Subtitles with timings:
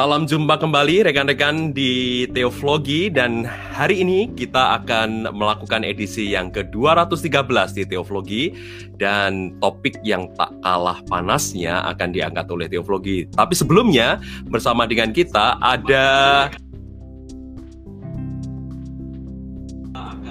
[0.00, 7.76] Salam jumpa kembali rekan-rekan di Teoflogi dan hari ini kita akan melakukan edisi yang ke-213
[7.76, 8.56] di Teoflogi
[8.96, 13.28] dan topik yang tak kalah panasnya akan diangkat oleh Teoflogi.
[13.28, 16.08] Tapi sebelumnya bersama dengan kita ada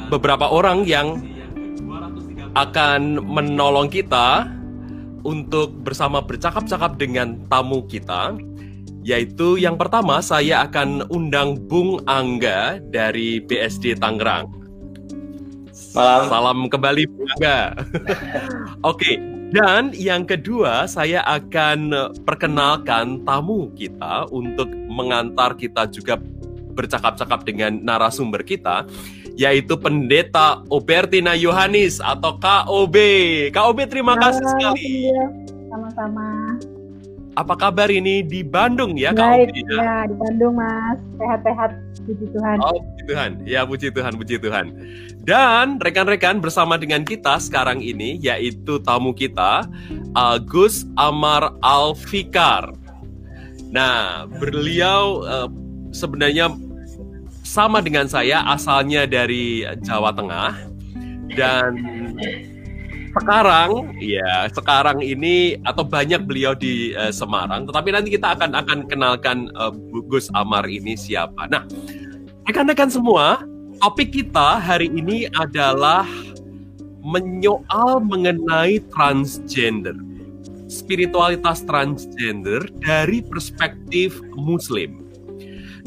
[0.09, 1.21] beberapa orang yang
[2.57, 4.49] akan menolong kita
[5.21, 8.33] untuk bersama bercakap-cakap dengan tamu kita
[9.03, 14.51] yaitu yang pertama saya akan undang Bung Angga dari BSD Tangerang.
[15.71, 16.27] Salam.
[16.29, 17.59] Salam kembali Bung Angga.
[18.91, 19.17] Oke,
[19.49, 26.21] dan yang kedua saya akan perkenalkan tamu kita untuk mengantar kita juga
[26.77, 28.85] bercakap-cakap dengan narasumber kita
[29.39, 32.95] yaitu Pendeta Obertina Yohanis atau KOB.
[33.55, 35.07] KOB terima kasih sekali.
[35.71, 36.25] Sama-sama.
[37.39, 39.79] Apa kabar ini di Bandung ya Kak Baik, ya?
[39.79, 40.99] ya di Bandung Mas.
[41.15, 41.71] Sehat-sehat,
[42.03, 42.57] puji Tuhan.
[42.59, 43.31] Oh, puji Tuhan.
[43.47, 44.65] Ya, puji Tuhan, puji Tuhan.
[45.23, 49.63] Dan rekan-rekan bersama dengan kita sekarang ini yaitu tamu kita
[50.19, 52.75] Agus Amar Alfikar.
[53.71, 55.47] Nah, beliau uh,
[55.95, 56.51] sebenarnya
[57.47, 60.59] sama dengan saya asalnya dari Jawa Tengah
[61.39, 61.71] dan
[63.13, 68.79] sekarang ya sekarang ini atau banyak beliau di uh, Semarang tetapi nanti kita akan akan
[68.85, 69.73] kenalkan uh,
[70.09, 71.49] Gus Amar ini siapa.
[71.49, 71.65] Nah,
[72.49, 73.45] rekan-rekan semua,
[73.81, 76.05] topik kita hari ini adalah
[77.05, 79.95] menyoal mengenai transgender.
[80.69, 85.01] Spiritualitas transgender dari perspektif muslim.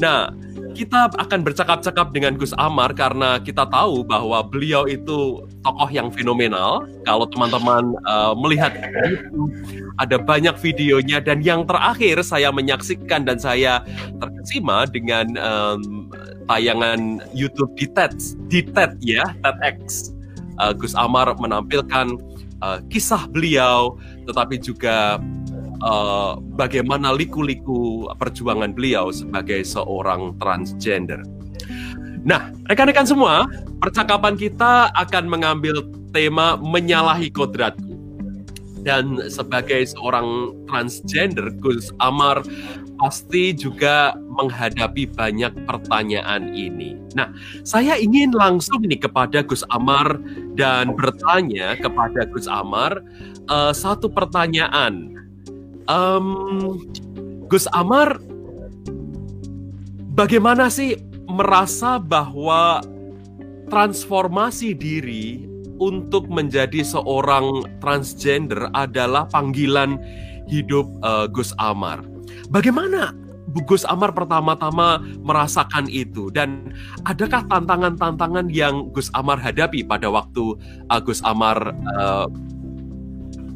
[0.03, 0.35] Nah,
[0.73, 6.89] kita akan bercakap-cakap dengan Gus Amar karena kita tahu bahwa beliau itu tokoh yang fenomenal.
[7.05, 8.73] Kalau teman-teman uh, melihat
[10.01, 13.85] ada banyak videonya dan yang terakhir saya menyaksikan dan saya
[14.17, 16.09] terkesima dengan um,
[16.49, 18.13] tayangan YouTube di TED,
[18.49, 20.11] di TED ya, TEDx.
[20.61, 22.17] Uh, Gus Amar menampilkan
[22.61, 25.17] uh, kisah beliau, tetapi juga
[25.83, 31.19] uh, bagaimana liku-liku perjuangan beliau sebagai seorang transgender.
[32.23, 33.43] Nah, rekan-rekan semua,
[33.83, 35.83] percakapan kita akan mengambil
[36.15, 37.99] tema menyalahi kodratku.
[38.83, 42.43] Dan sebagai seorang transgender, Gus Amar
[42.99, 46.99] pasti juga menghadapi banyak pertanyaan ini.
[47.15, 47.31] Nah,
[47.63, 50.19] saya ingin langsung nih kepada Gus Amar
[50.59, 52.99] dan bertanya kepada Gus Amar
[53.47, 55.22] uh, satu pertanyaan
[55.87, 56.77] um,
[57.47, 58.19] Gus Amar
[60.13, 62.83] bagaimana sih merasa bahwa
[63.71, 65.49] transformasi diri
[65.81, 69.97] untuk menjadi seorang transgender adalah panggilan
[70.45, 72.05] hidup uh, Gus Amar.
[72.53, 73.15] Bagaimana
[73.65, 76.73] Gus Amar pertama-tama merasakan itu dan
[77.05, 80.57] adakah tantangan-tantangan yang Gus Amar hadapi pada waktu
[80.89, 82.29] uh, Gus Amar uh,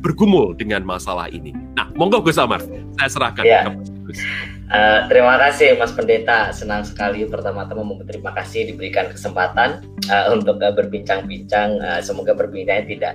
[0.08, 1.52] bergumul dengan masalah ini.
[1.76, 2.64] Nah, monggo Gus Amar,
[2.96, 3.68] saya serahkan ya.
[3.68, 4.24] ke Gus.
[4.68, 10.72] Uh, terima kasih Mas Pendeta, senang sekali pertama-tama terima kasih diberikan kesempatan uh, untuk uh,
[10.72, 11.80] berbincang-bincang.
[11.84, 13.14] Uh, semoga perbincangannya tidak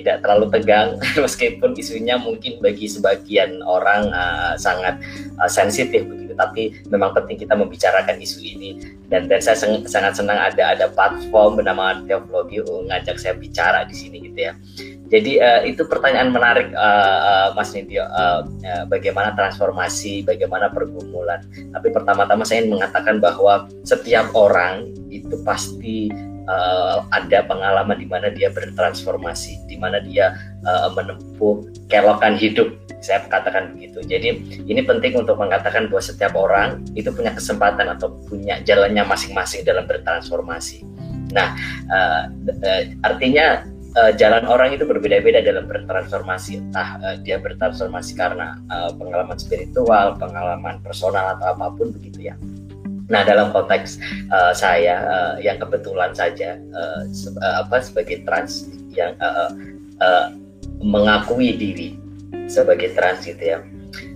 [0.00, 4.98] tidak terlalu tegang meskipun isunya mungkin bagi sebagian orang uh, sangat
[5.38, 6.34] uh, sensitif begitu.
[6.34, 8.82] Tapi memang penting kita membicarakan isu ini.
[9.06, 13.94] Dan dan saya seng, sangat senang ada ada platform bernama Teologi ngajak saya bicara di
[13.94, 14.52] sini gitu ya.
[15.12, 21.44] Jadi uh, itu pertanyaan menarik uh, uh, Mas Nidyo, uh, uh, bagaimana transformasi, bagaimana pergumulan.
[21.70, 26.10] Tapi pertama-tama saya ingin mengatakan bahwa setiap orang itu pasti
[26.48, 32.72] uh, ada pengalaman di mana dia bertransformasi, di mana dia uh, menempuh kelokan hidup.
[33.04, 34.00] Saya katakan begitu.
[34.04, 34.28] Jadi
[34.64, 39.84] ini penting untuk mengatakan bahwa setiap orang itu punya kesempatan atau punya jalannya masing-masing dalam
[39.84, 40.80] bertransformasi.
[41.36, 41.52] Nah,
[41.92, 42.22] uh,
[42.64, 43.64] uh, artinya
[43.98, 50.18] uh, jalan orang itu berbeda-beda dalam bertransformasi entah uh, dia bertransformasi karena uh, pengalaman spiritual,
[50.18, 52.34] pengalaman personal atau apa pun begitu ya.
[53.12, 54.00] Nah dalam konteks
[54.32, 59.52] uh, saya uh, yang kebetulan saja uh, se uh, apa sebagai trans yang uh,
[60.00, 60.32] uh,
[60.80, 61.88] mengakui diri
[62.48, 63.58] sebagai trans gitu ya,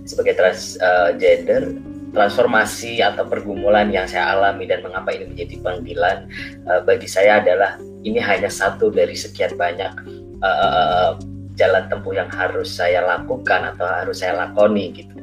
[0.05, 1.77] sebagai transgender uh,
[2.09, 6.17] transformasi atau pergumulan yang saya alami dan mengapa ini menjadi panggilan
[6.65, 9.93] uh, bagi saya adalah ini hanya satu dari sekian banyak
[10.41, 11.13] uh,
[11.59, 15.15] jalan tempuh yang harus saya lakukan atau harus saya lakoni gitu.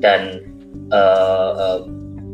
[0.00, 0.40] Dan
[0.90, 1.80] uh, uh,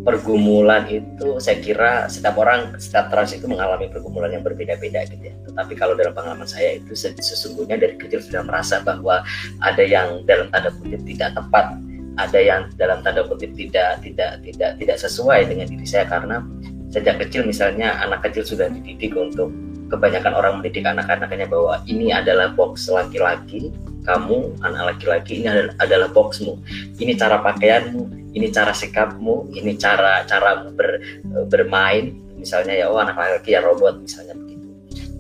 [0.03, 5.35] pergumulan itu saya kira setiap orang setiap trans itu mengalami pergumulan yang berbeda-beda gitu ya.
[5.47, 9.23] Tetapi kalau dalam pengalaman saya itu sesungguhnya dari kecil sudah merasa bahwa
[9.63, 11.79] ada yang dalam tanda kutip tidak tepat
[12.21, 16.45] ada yang dalam tanda kutip tidak tidak tidak tidak sesuai dengan diri saya karena
[16.93, 19.49] sejak kecil misalnya anak kecil sudah dididik untuk
[19.89, 23.73] kebanyakan orang mendidik anak-anaknya bahwa ini adalah box laki-laki
[24.03, 26.59] kamu anak laki-laki ini adalah, boxmu.
[26.99, 30.99] Ini cara pakaianmu ini cara sikapmu ini cara cara ber,
[31.47, 32.17] bermain.
[32.37, 34.35] Misalnya ya oh anak laki-laki ya robot misalnya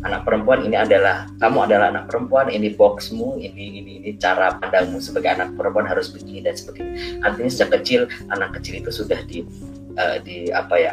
[0.02, 4.98] anak perempuan ini adalah kamu adalah anak perempuan ini boxmu ini ini ini cara pandangmu
[4.98, 7.22] sebagai anak perempuan harus begini dan sebagainya.
[7.22, 8.00] Artinya sejak kecil
[8.34, 9.46] anak kecil itu sudah di
[9.94, 10.92] uh, di apa ya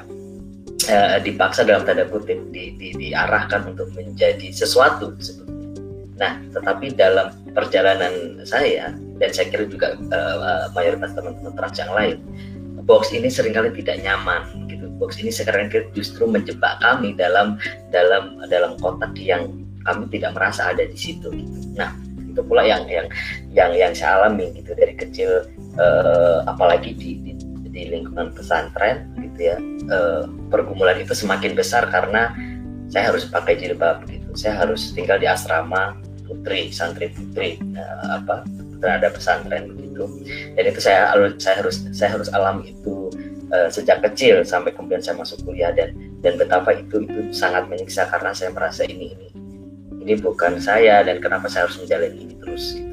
[0.93, 5.17] uh, dipaksa dalam tanda kutip di, di, diarahkan untuk menjadi sesuatu
[6.19, 8.91] nah tetapi dalam perjalanan saya
[9.23, 12.17] dan saya kira juga uh, mayoritas teman-teman trans yang lain
[12.83, 14.43] box ini sering kali tidak nyaman
[14.99, 17.55] box ini sekarang justru menjebak kami dalam
[17.89, 19.47] dalam dalam kotak yang
[19.87, 21.57] kami tidak merasa ada di situ gitu.
[21.79, 23.07] Nah, itu pula yang yang
[23.55, 25.47] yang yang saya alami gitu dari kecil
[25.79, 27.31] uh, apalagi di, di
[27.71, 29.57] di lingkungan pesantren gitu ya.
[29.87, 32.35] Uh, pergumulan itu semakin besar karena
[32.91, 34.35] saya harus pakai jilbab gitu.
[34.35, 35.95] Saya harus tinggal di asrama
[36.29, 38.45] putri, santri putri uh, apa
[38.79, 40.05] terhadap pesantren begitu.
[40.53, 41.11] Dan itu saya
[41.41, 43.09] saya harus saya harus alami itu
[43.51, 48.07] uh, sejak kecil sampai kemudian saya masuk kuliah dan dan betapa itu itu sangat menyiksa
[48.07, 49.29] karena saya merasa ini ini
[49.99, 52.89] ini bukan saya dan kenapa saya harus menjalani ini terus gitu.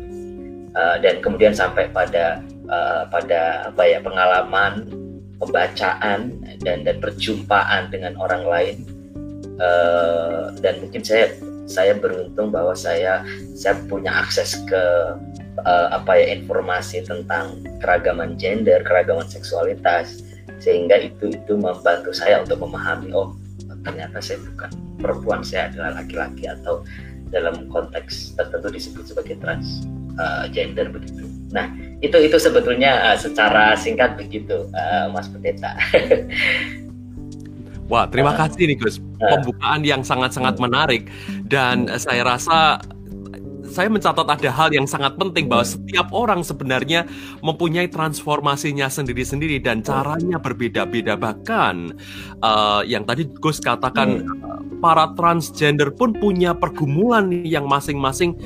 [0.77, 4.85] uh, dan kemudian sampai pada uh, pada apa ya pengalaman
[5.37, 6.33] pembacaan
[6.65, 8.77] dan dan perjumpaan dengan orang lain
[9.61, 11.33] uh, dan mungkin saya
[11.67, 13.27] saya beruntung bahwa saya
[13.59, 14.83] saya punya akses ke
[15.67, 20.23] uh, apa ya informasi tentang keragaman gender, keragaman seksualitas,
[20.63, 23.35] sehingga itu itu membantu saya untuk memahami oh
[23.83, 26.83] ternyata saya bukan perempuan saya adalah laki-laki atau
[27.31, 29.87] dalam konteks tertentu disebut sebagai trans
[30.19, 31.27] uh, gender begitu.
[31.51, 35.75] Nah itu itu sebetulnya uh, secara singkat begitu uh, Mas Pendeta.
[37.87, 38.99] Wah terima kasih nih Gus.
[39.19, 41.07] Pembukaan yang sangat-sangat menarik.
[41.47, 42.83] Dan uh, saya rasa
[43.67, 47.05] saya mencatat ada hal yang sangat penting bahwa setiap orang sebenarnya
[47.45, 51.19] mempunyai transformasinya sendiri-sendiri dan caranya berbeda-beda.
[51.19, 51.75] Bahkan
[52.41, 54.81] uh, yang tadi Gus katakan hmm.
[54.81, 58.39] para transgender pun punya pergumulan yang masing-masing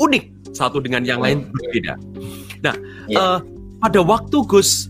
[0.00, 1.94] unik satu dengan yang lain berbeda.
[2.64, 2.74] Nah,
[3.06, 3.38] yeah.
[3.38, 3.38] uh,
[3.80, 4.89] pada waktu Gus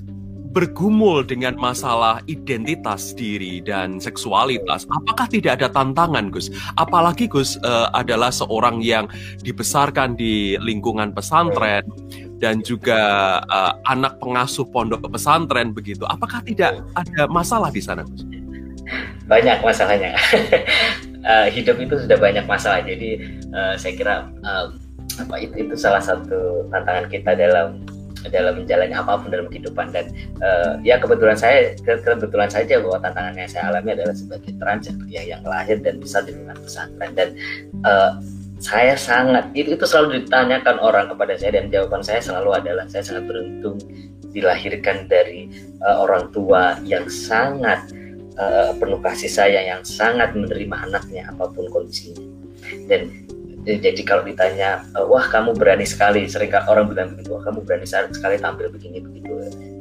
[0.50, 6.50] bergumul dengan masalah identitas diri dan seksualitas, apakah tidak ada tantangan, Gus?
[6.75, 9.06] Apalagi Gus uh, adalah seorang yang
[9.47, 11.87] dibesarkan di lingkungan pesantren
[12.43, 12.99] dan juga
[13.47, 16.02] uh, anak pengasuh pondok pesantren begitu.
[16.11, 18.26] Apakah tidak ada masalah di sana, Gus?
[19.31, 20.19] Banyak masalahnya.
[21.23, 22.82] uh, hidup itu sudah banyak masalah.
[22.82, 23.23] Jadi
[23.55, 24.75] uh, saya kira uh,
[25.23, 27.87] apa itu, itu salah satu tantangan kita dalam
[28.28, 29.88] dalam menjalani apa pun dalam kehidupan.
[29.94, 30.12] Dan
[30.44, 35.22] uh, ya kebetulan saya kebetulan saja bahwa tantangan yang saya alami adalah sebagai trans ya
[35.25, 37.11] yang lahir dan besar di lingkungan pesantren.
[37.17, 37.28] Dan
[37.88, 38.20] uh,
[38.61, 43.00] saya sangat itu itu selalu ditanyakan orang kepada saya dan jawaban saya selalu adalah saya
[43.00, 43.81] sangat beruntung
[44.31, 45.48] dilahirkan dari
[45.81, 47.89] uh, orang tua yang sangat
[48.36, 52.20] uh, penuh kasih sayang yang sangat menerima anaknya apa pun kondisinya.
[52.86, 53.10] Dan
[53.64, 57.86] jadi kalau ditanya eh, wah kamu berani sekali sering orang bilang begitu wah kamu berani
[57.86, 59.32] sekali tampil begini begitu.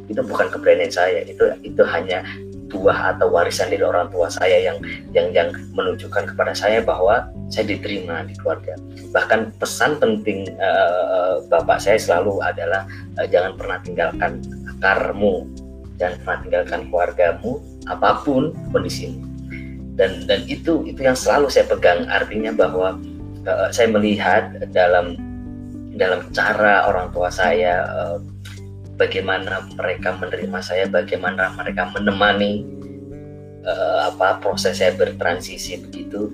[0.10, 2.26] Itu bukan keberanian saya itu itu hanya
[2.70, 4.78] buah atau warisan dari orang tua saya yang
[5.16, 8.78] yang yang menunjukkan kepada saya bahwa saya diterima di keluarga.
[9.16, 12.86] Bahkan pesan penting uh, bapak saya selalu adalah
[13.18, 14.44] uh, jangan pernah tinggalkan
[14.80, 15.50] akarmu
[16.00, 17.52] jangan pernah tinggalkan keluargamu
[17.92, 19.28] apa pun kondisinya
[20.00, 22.96] dan dan itu itu yang selalu saya pegang artinya bahwa
[23.48, 25.16] uh, saya melihat dalam
[26.00, 28.18] dalam cara orang tua saya uh,
[28.96, 32.68] bagaimana mereka menerima saya bagaimana mereka menemani
[33.64, 36.32] uh, apa proses saya bertransisi begitu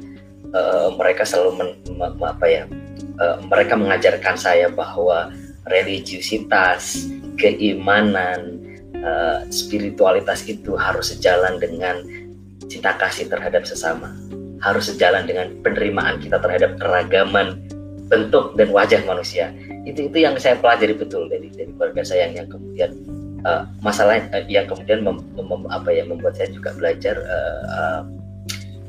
[0.53, 1.69] uh, mereka selalu men,
[2.21, 2.63] apa ya
[3.21, 5.33] uh, mereka mengajarkan saya bahwa
[5.65, 7.09] religiusitas
[7.41, 8.61] keimanan
[9.01, 12.05] uh, spiritualitas itu harus sejalan dengan
[12.65, 14.13] cinta kasih terhadap sesama
[14.65, 17.61] harus sejalan dengan penerimaan kita terhadap keragaman
[18.09, 19.53] bentuk dan wajah manusia.
[19.85, 22.89] Itu itu yang saya pelajari betul dari dari keluarga saya yang kemudian
[23.45, 28.01] uh, masalah uh, yang kemudian mem, mem, apa ya membuat saya juga belajar uh, uh,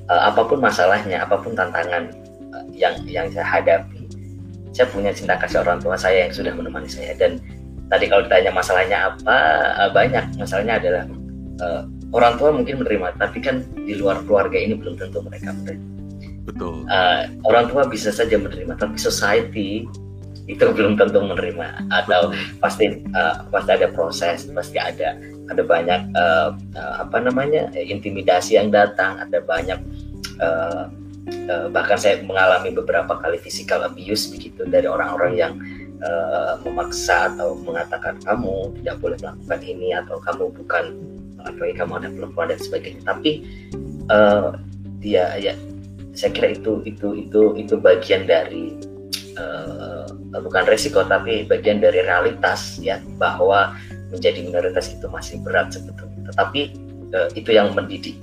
[0.09, 2.09] uh, apa pun masalahnya, apa pun tantangan
[2.57, 4.09] uh, yang yang saya hadapi,
[4.73, 7.37] saya punya cinta kasih orang tua saya yang sudah menemani saya dan
[7.93, 9.37] tadi kalau ditanya masalahnya apa
[9.81, 11.05] uh, banyak masalahnya adalah
[11.61, 11.83] uh,
[12.15, 15.87] orang tua mungkin menerima tapi kan di luar keluarga ini belum tentu mereka menerima.
[16.47, 16.87] Betul.
[16.87, 19.87] Uh, orang tua bisa saja menerima tapi society
[20.47, 21.91] itu belum tentu menerima.
[21.91, 22.31] Atau
[22.63, 25.19] pasti uh, pasti ada proses pasti ada
[25.51, 29.79] ada banyak uh, uh, apa namanya intimidasi yang datang ada banyak
[30.43, 30.91] uh,
[31.51, 35.53] uh, bahkan saya mengalami beberapa kali physical abuse begitu dari orang-orang yang
[36.03, 40.85] uh, memaksa atau mengatakan kamu tidak boleh melakukan ini atau kamu bukan
[41.47, 43.03] apalagi kamu ada perempuan dan sebagainya.
[43.07, 43.31] Tapi
[44.11, 44.59] uh,
[45.01, 45.55] dia ya
[46.17, 48.77] saya kira itu itu itu itu bagian dari
[49.37, 53.73] uh, bukan resiko tapi bagian dari realitas ya bahwa
[54.13, 56.33] menjadi minoritas itu masih berat sebetulnya.
[56.33, 56.61] Tetapi
[57.15, 58.19] uh, itu yang mendidik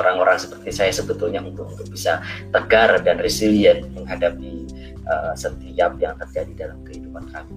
[0.00, 4.64] orang-orang uh, seperti saya sebetulnya untuk untuk bisa tegar dan resilient menghadapi
[5.04, 7.52] uh, setiap yang terjadi dalam kehidupan kami.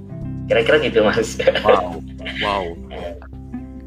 [0.51, 1.39] Kira-kira gitu mas.
[1.63, 2.03] Wow
[2.43, 2.63] wow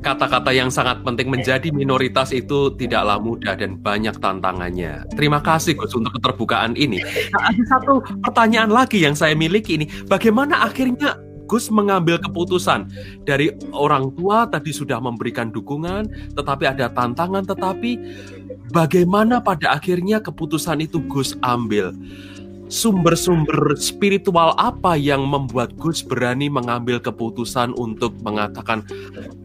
[0.07, 5.03] kata-kata yang sangat penting menjadi minoritas itu tidaklah mudah dan banyak tantangannya.
[5.19, 7.03] Terima kasih Gus untuk keterbukaan ini.
[7.35, 11.19] Nah, ada satu pertanyaan lagi yang saya miliki ini, bagaimana akhirnya
[11.51, 12.91] Gus mengambil keputusan
[13.23, 17.99] dari orang tua tadi sudah memberikan dukungan, tetapi ada tantangan, tetapi
[18.75, 21.95] bagaimana pada akhirnya keputusan itu Gus ambil?
[22.67, 28.83] Sumber-sumber spiritual apa yang membuat Gus berani mengambil keputusan untuk mengatakan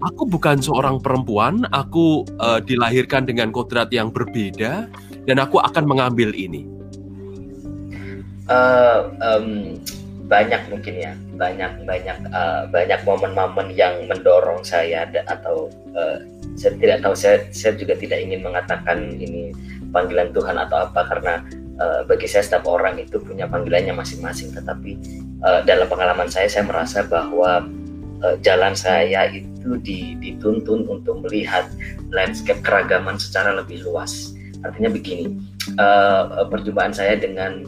[0.02, 4.90] aku bukan seorang perempuan, aku uh, dilahirkan dengan kodrat yang berbeda
[5.30, 6.66] dan aku akan mengambil ini.
[8.50, 9.78] Uh, um,
[10.28, 16.20] banyak mungkin ya, banyak banyak uh, banyak momen-momen yang mendorong saya atau uh,
[16.58, 19.56] saya tidak tahu saya saya juga tidak ingin mengatakan ini
[19.92, 21.44] panggilan Tuhan atau apa karena
[21.82, 25.02] uh, bagi saya setiap orang itu punya panggilannya masing-masing tetapi
[25.42, 27.66] uh, dalam pengalaman saya saya merasa bahwa
[28.22, 29.82] uh, jalan saya itu
[30.22, 31.66] dituntun untuk melihat
[32.14, 35.42] landscape keragaman secara lebih luas artinya begini
[35.82, 37.66] uh, perjumpaan saya dengan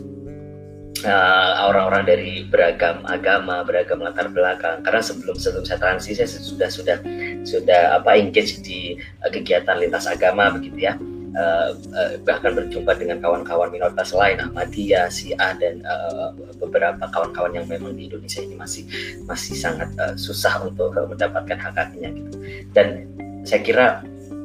[1.67, 4.79] orang-orang uh, dari beragam agama, beragam latar belakang.
[4.88, 6.98] Karena sebelum sebelum saya transisi saya sudah sudah
[7.43, 10.96] sudah apa engage di uh, kegiatan lintas agama begitu ya
[11.36, 17.68] uh, uh, bahkan berjumpa dengan kawan-kawan minoritas lain Ahmadiyah, Syiah dan uh, beberapa kawan-kawan yang
[17.68, 18.84] memang di Indonesia ini masih
[19.25, 22.32] masih sangat uh, susah untuk uh, mendapatkan hak haknya gitu.
[22.72, 23.10] Dan
[23.44, 23.88] saya kira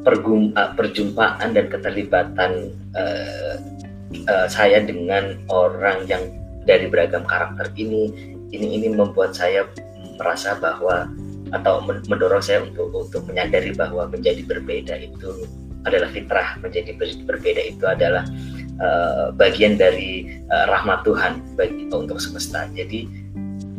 [0.03, 3.57] pergum, uh, perjumpaan dan keterlibatan uh,
[4.29, 6.23] uh, saya dengan orang yang
[6.65, 8.13] dari beragam karakter ini
[8.53, 9.65] ini ini membuat saya
[10.17, 11.09] merasa bahwa
[11.49, 15.49] atau mendorong saya untuk untuk menyadari bahwa menjadi berbeda itu
[15.87, 16.59] adalah fitrah.
[16.59, 18.25] Menjadi berbeda itu adalah
[18.83, 22.67] uh, bagian dari uh, rahmat Tuhan bagi untuk semesta.
[22.73, 23.07] Jadi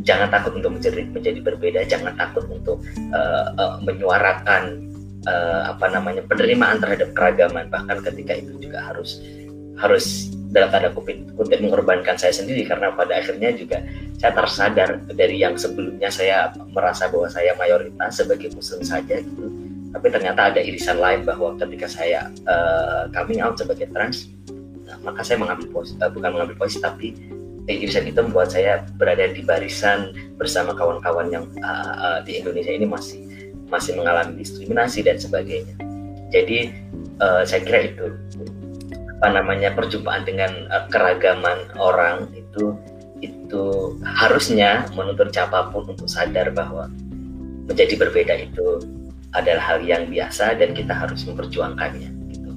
[0.04, 1.80] jangan takut untuk menjadi menjadi berbeda.
[1.84, 2.80] Jangan takut untuk
[3.12, 4.88] uh, uh, menyuarakan
[5.28, 7.68] uh, apa namanya penerimaan terhadap keragaman.
[7.68, 9.20] Bahkan ketika itu juga harus
[9.80, 12.64] harus dalam tanda kutip, kutip mengorbankan saya sendiri.
[12.68, 13.80] Karena pada akhirnya juga
[14.20, 19.59] saya tersadar dari yang sebelumnya saya merasa bahwa saya mayoritas sebagai muslim saja gitu
[19.90, 24.30] tapi ternyata ada irisan lain bahwa ketika saya uh, coming out sebagai trans
[24.86, 27.08] nah, maka saya mengambil posisi uh, bukan mengambil posisi tapi
[27.66, 32.70] eh, irisan itu membuat saya berada di barisan bersama kawan-kawan yang uh, uh, di Indonesia
[32.70, 33.20] ini masih
[33.70, 35.74] masih mengalami diskriminasi dan sebagainya.
[36.34, 36.74] Jadi
[37.22, 38.06] uh, saya kira itu.
[39.20, 42.74] Apa namanya perjumpaan dengan uh, keragaman orang itu
[43.20, 46.88] itu harusnya menuntut siapa pun untuk sadar bahwa
[47.68, 48.80] menjadi berbeda itu
[49.34, 52.10] adalah hal yang biasa dan kita harus memperjuangkannya.
[52.34, 52.50] Gitu.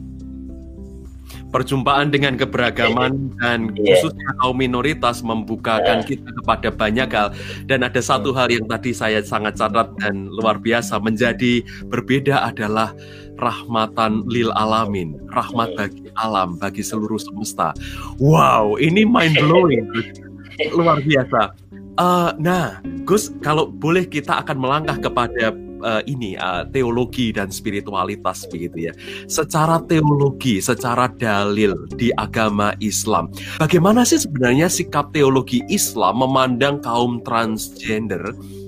[1.54, 3.94] Perjumpaan dengan keberagaman dan yeah.
[3.94, 6.08] khususnya kaum minoritas membukakan yeah.
[6.08, 7.30] kita kepada banyak hal
[7.70, 11.62] dan ada satu hal yang tadi saya sangat catat dan luar biasa menjadi
[11.94, 12.94] berbeda adalah
[13.42, 17.74] rahmatan lil alamin, rahmat bagi alam, bagi seluruh semesta.
[18.22, 19.90] Wow, ini mind blowing,
[20.78, 21.54] luar biasa.
[21.94, 28.48] Uh, nah, Gus, kalau boleh kita akan melangkah kepada uh, ini uh, teologi dan spiritualitas
[28.48, 28.94] begitu ya.
[29.28, 37.20] Secara teologi, secara dalil di agama Islam, bagaimana sih sebenarnya sikap teologi Islam memandang kaum
[37.22, 38.24] transgender?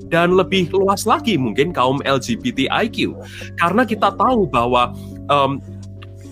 [0.06, 3.18] Dan lebih luas lagi mungkin kaum LGBTIQ
[3.58, 4.94] karena kita tahu bahwa
[5.34, 5.58] um,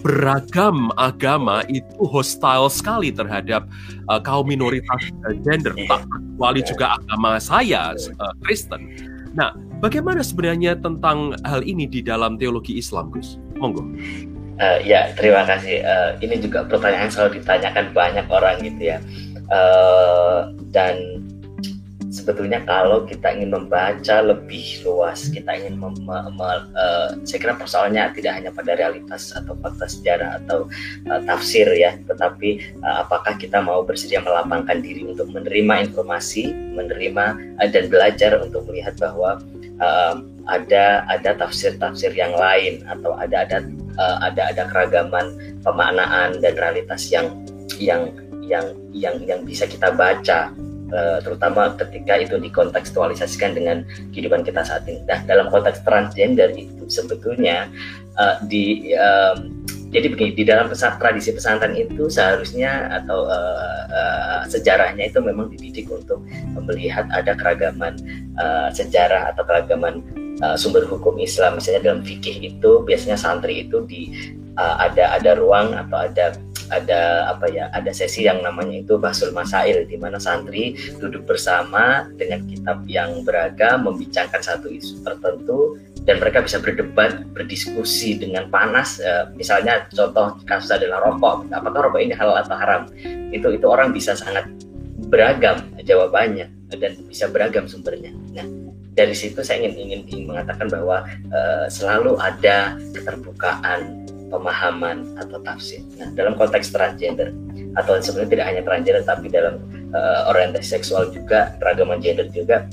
[0.04, 3.64] beragam agama itu hostile sekali terhadap
[4.12, 5.10] uh, kaum minoritas
[5.48, 8.84] gender, tak kecuali juga agama saya uh, Kristen.
[9.34, 13.36] Nah, Bagaimana sebenarnya tentang hal ini di dalam teologi Islam, Gus?
[13.60, 13.84] Monggo.
[14.56, 15.84] Uh, ya, terima kasih.
[15.84, 19.04] Uh, ini juga pertanyaan selalu ditanyakan banyak orang gitu ya.
[19.52, 21.20] Uh, dan
[22.14, 26.32] sebetulnya kalau kita ingin membaca lebih luas, kita ingin mem, uh,
[27.28, 30.72] saya kira persoalannya tidak hanya pada realitas atau fakta sejarah atau
[31.12, 37.26] uh, tafsir ya, tetapi uh, apakah kita mau bersedia melapangkan diri untuk menerima informasi, menerima
[37.60, 39.44] uh, dan belajar untuk melihat bahwa
[39.80, 43.58] uh, ada ada tafsir-tafsir yang lain atau ada ada
[43.98, 47.32] uh, ada ada keragaman pemaknaan dan realitas yang
[47.80, 48.12] yang
[48.44, 50.52] yang yang yang bisa kita baca
[50.94, 53.82] Eh, terutama ketika itu dikontekstualisasikan dengan
[54.14, 55.02] kehidupan kita saat ini.
[55.10, 57.66] Nah, dalam konteks transgender itu sebetulnya
[58.14, 64.42] uh, di um, jadi begini di dalam pesan, tradisi pesantren itu seharusnya atau uh, uh,
[64.50, 66.26] sejarahnya itu memang dididik untuk
[66.66, 68.02] melihat ada keragaman
[68.42, 70.02] uh, sejarah atau keragaman
[70.42, 71.62] uh, sumber hukum Islam.
[71.62, 74.10] Misalnya dalam fikih itu biasanya santri itu di
[74.58, 76.34] uh, ada ada ruang atau ada
[76.74, 82.10] ada apa ya ada sesi yang namanya itu Basul Masail di mana santri duduk bersama
[82.18, 89.00] dengan kitab yang beragam membicarakan satu isu tertentu dan mereka bisa berdebat berdiskusi dengan panas
[89.00, 91.48] e, misalnya contoh kasus adalah rokok.
[91.52, 92.92] Apakah rokok ini halal atau haram?
[93.32, 94.48] Itu itu orang bisa sangat
[95.08, 98.12] beragam jawabannya dan bisa beragam sumbernya.
[98.36, 98.46] Nah
[98.94, 101.40] dari situ saya ingin ingin, ingin mengatakan bahwa e,
[101.72, 105.86] selalu ada keterbukaan pemahaman atau tafsir.
[106.02, 107.30] Nah, dalam konteks transgender
[107.78, 109.62] atau sebenarnya tidak hanya transgender tapi dalam
[109.94, 112.66] uh, orientasi seksual juga, keragaman gender juga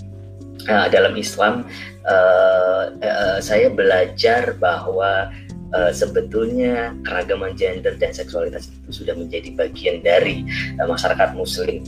[0.68, 1.64] uh, dalam Islam
[2.04, 5.30] uh, uh, saya belajar bahwa
[5.74, 10.44] uh, sebetulnya keragaman gender dan seksualitas itu sudah menjadi bagian dari
[10.78, 11.82] uh, masyarakat muslim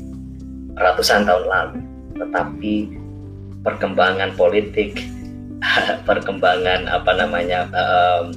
[0.79, 1.79] ratusan tahun lalu.
[2.17, 2.75] Tetapi
[3.67, 5.03] perkembangan politik,
[6.09, 8.31] perkembangan apa namanya uh,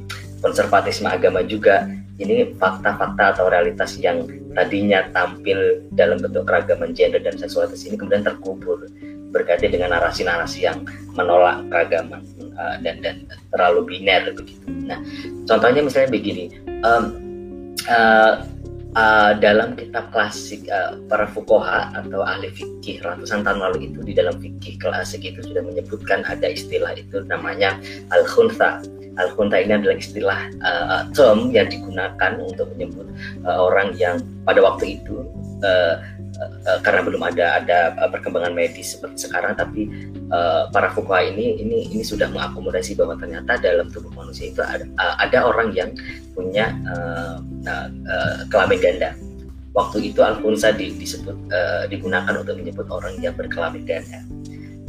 [0.44, 4.24] konservatisme agama juga ini fakta-fakta atau realitas yang
[4.56, 8.88] tadinya tampil dalam bentuk keragaman gender dan seksualitas ini kemudian terkubur
[9.36, 10.88] berganti dengan narasi-narasi yang
[11.20, 12.24] menolak keragaman
[12.56, 14.64] uh, dan dan terlalu biner begitu.
[14.88, 15.04] Nah,
[15.44, 16.56] contohnya misalnya begini,
[16.88, 17.04] um,
[17.92, 18.48] uh,
[18.96, 24.16] uh, dalam kitab klasik uh, para fukoha atau ahli fikih ratusan tahun lalu itu di
[24.16, 27.76] dalam fikih klasik itu sudah menyebutkan ada istilah itu namanya
[28.16, 28.80] al khunsa
[29.16, 33.08] Al-Khunta ini adalah istilah uh, term yang digunakan untuk menyebut
[33.48, 35.24] uh, orang yang pada waktu itu
[35.64, 36.04] uh,
[36.40, 37.80] uh, karena belum ada ada
[38.12, 39.88] perkembangan medis seperti sekarang, tapi
[40.32, 44.86] uh, para fuqaha ini ini ini sudah mengakomodasi bahwa ternyata dalam tubuh manusia itu ada
[45.00, 45.92] uh, ada orang yang
[46.36, 49.12] punya uh, uh, kelamin ganda.
[49.76, 54.24] Waktu itu al-khunsa di, disebut uh, digunakan untuk menyebut orang yang berkelamin ganda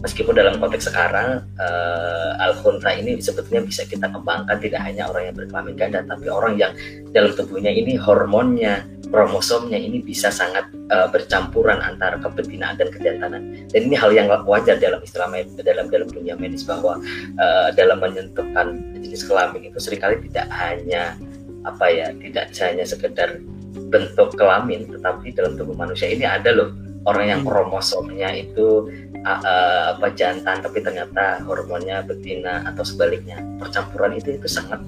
[0.04, 5.32] meskipun dalam konteks sekarang uh, al khunta ini sebetulnya bisa kita kembangkan tidak hanya orang
[5.32, 6.72] yang berkelamin ganda tapi orang yang
[7.16, 13.80] dalam tubuhnya ini hormonnya kromosomnya ini bisa sangat uh, bercampuran antara kebetinaan dan kejantanan dan
[13.80, 15.32] ini hal yang wajar dalam istilah
[15.64, 17.00] dalam dalam dunia medis bahwa
[17.40, 21.16] uh, dalam menyentuhkan jenis kelamin itu sering kali tidak hanya
[21.64, 23.40] apa ya tidak hanya sekedar
[23.88, 26.70] bentuk kelamin tetapi dalam tubuh manusia ini ada loh
[27.07, 27.49] orang yang hmm.
[27.49, 28.90] kromosomnya itu
[29.23, 33.40] uh, apa jantan tapi ternyata hormonnya betina atau sebaliknya.
[33.62, 34.83] Percampuran itu itu sangat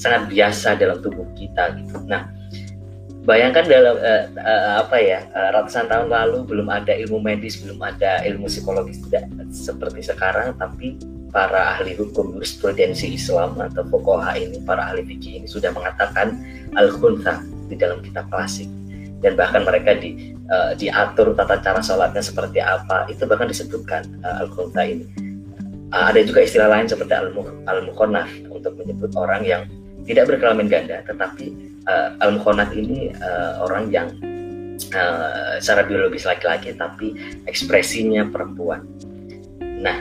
[0.00, 2.00] sangat biasa dalam tubuh kita gitu.
[2.08, 2.26] Nah
[3.28, 7.76] bayangkan dalam uh, uh, apa ya uh, ratusan tahun lalu belum ada ilmu medis belum
[7.84, 10.96] ada ilmu psikologis tidak seperti sekarang tapi
[11.28, 16.40] para ahli hukum jurisprudensi Islam atau fokoha ini para ahli fikih ini sudah mengatakan
[16.72, 18.64] al khunsa di dalam kitab klasik
[19.18, 23.06] dan bahkan mereka di uh, diatur tata cara sholatnya seperti apa.
[23.10, 25.06] Itu bahkan disebutkan uh, al khulta ini.
[25.90, 27.32] Uh, ada juga istilah lain seperti al
[27.66, 27.78] al
[28.52, 29.62] untuk menyebut orang yang
[30.06, 31.02] tidak berkelamin ganda.
[31.02, 31.46] Tetapi
[31.90, 34.08] uh, al mukhonaf ini uh, orang yang
[34.94, 37.18] uh, secara biologis laki-laki tapi
[37.50, 38.86] ekspresinya perempuan.
[39.82, 39.98] Nah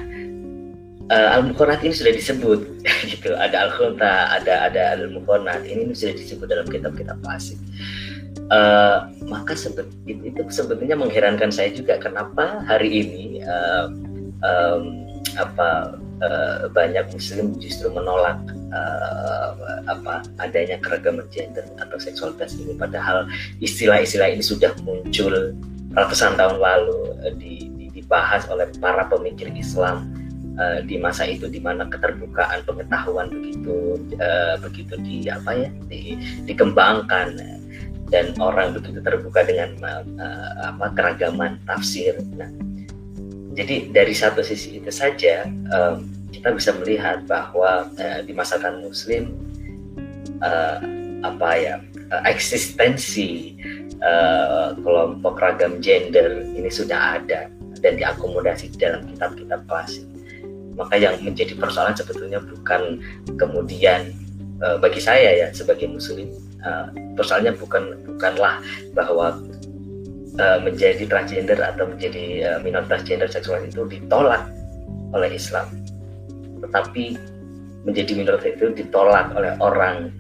[1.10, 2.60] uh, al mukhonat ini sudah disebut
[3.12, 3.34] gitu.
[3.34, 7.58] Ada al khulta ada ada al mukhonat ini sudah disebut dalam kitab-kitab klasik
[8.52, 12.00] uh, maka sebet, itu, itu sebetulnya mengherankan saya juga.
[12.00, 13.92] Kenapa hari ini uh,
[14.44, 14.84] um,
[15.38, 18.40] apa uh, banyak muslim justru menolak
[18.74, 19.52] uh,
[19.88, 22.76] apa adanya keragaman gender atau seksualitas ini?
[22.76, 23.28] Padahal
[23.60, 25.56] istilah-istilah ini sudah muncul
[25.96, 27.00] ratusan tahun lalu
[27.42, 30.14] di, di, dibahas oleh para pemikir Islam
[30.60, 36.20] uh, di masa itu di mana keterbukaan pengetahuan begitu uh, begitu di apa ya di,
[36.46, 37.58] dikembangkan
[38.08, 42.16] dan orang begitu terbuka dengan uh, apa keragaman tafsir.
[42.40, 42.48] Nah,
[43.58, 49.36] jadi dari satu sisi itu saja um, kita bisa melihat bahwa uh, di masyarakat Muslim
[50.40, 50.80] uh,
[51.26, 51.76] apa ya
[52.14, 53.58] uh, eksistensi
[54.00, 60.06] uh, kelompok ragam gender ini sudah ada dan diakomodasi di dalam kitab-kitab klasik.
[60.78, 63.02] Maka yang menjadi persoalan sebetulnya bukan
[63.36, 64.14] kemudian
[64.62, 66.30] uh, bagi saya ya sebagai muslim
[67.18, 68.62] persoalannya bukan bukanlah
[68.94, 69.38] bahwa
[70.38, 74.46] uh, menjadi transgender atau menjadi uh, minoritas gender seksual itu ditolak
[75.16, 75.68] oleh Islam,
[76.62, 77.18] tetapi
[77.88, 80.12] menjadi minoritas itu ditolak oleh orang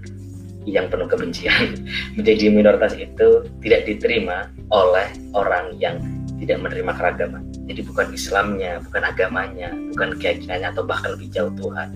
[0.67, 1.79] yang penuh kebencian.
[2.19, 5.95] Menjadi minoritas itu tidak diterima oleh orang yang
[6.43, 7.43] tidak menerima keragaman.
[7.67, 11.89] Jadi bukan Islamnya, bukan agamanya, bukan keyakinannya atau bahkan lebih jauh Tuhan.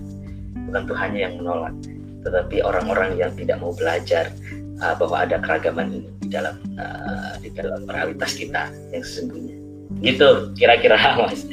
[0.68, 1.74] Bukan Tuhannya yang menolak,
[2.22, 4.30] tetapi orang-orang yang tidak mau belajar
[4.78, 9.56] uh, bahwa ada keragaman ini di dalam uh, di dalam realitas kita yang sesungguhnya.
[10.02, 11.46] Gitu kira-kira Mas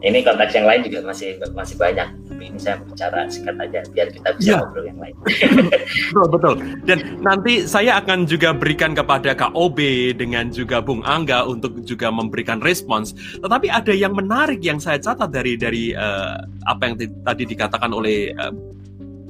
[0.00, 4.08] ini konteks yang lain juga masih masih banyak tapi ini saya bicara singkat aja biar
[4.08, 4.58] kita bisa ya.
[4.64, 5.14] ngobrol yang lain
[6.16, 6.54] betul betul
[6.88, 9.78] dan nanti saya akan juga berikan kepada KOB
[10.16, 13.12] dengan juga Bung Angga untuk juga memberikan respons
[13.44, 18.32] tetapi ada yang menarik yang saya catat dari dari uh, apa yang tadi dikatakan oleh
[18.40, 18.52] uh,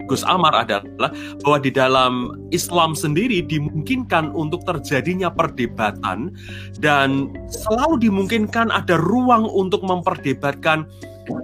[0.06, 1.10] Gus Amar adalah
[1.44, 2.12] bahwa di dalam
[2.54, 6.34] Islam sendiri dimungkinkan untuk terjadinya perdebatan
[6.78, 10.86] dan selalu dimungkinkan ada ruang untuk memperdebatkan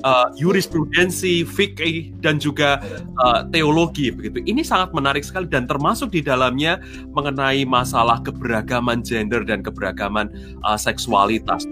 [0.02, 2.82] uh, jurisprudensi, fikih dan juga
[3.22, 4.42] uh, teologi begitu.
[4.44, 6.80] Ini sangat menarik sekali dan termasuk di dalamnya
[7.14, 10.30] mengenai masalah keberagaman gender dan keberagaman
[10.66, 11.66] uh, seksualitas.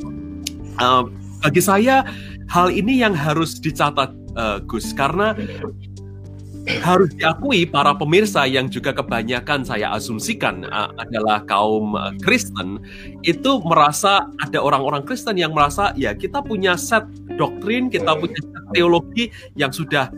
[0.78, 1.06] Uh,
[1.42, 2.02] bagi saya
[2.48, 5.36] hal ini yang harus dicatat uh, Gus karena
[6.80, 12.80] harus diakui para pemirsa yang juga kebanyakan saya asumsikan uh, adalah kaum uh, Kristen
[13.20, 17.04] itu merasa ada orang-orang Kristen yang merasa ya kita punya set
[17.36, 19.24] doktrin, kita punya set teologi
[19.60, 20.08] yang sudah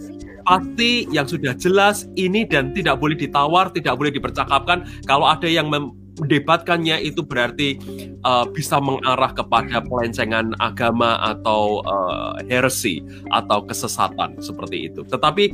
[0.46, 4.86] pasti, yang sudah jelas ini dan tidak boleh ditawar, tidak boleh dipercakapkan.
[5.04, 7.76] Kalau ada yang mendebatkannya itu berarti
[8.22, 13.02] uh, bisa mengarah kepada pelencengan agama atau uh, heresi
[13.34, 15.02] atau kesesatan seperti itu.
[15.02, 15.44] Tetapi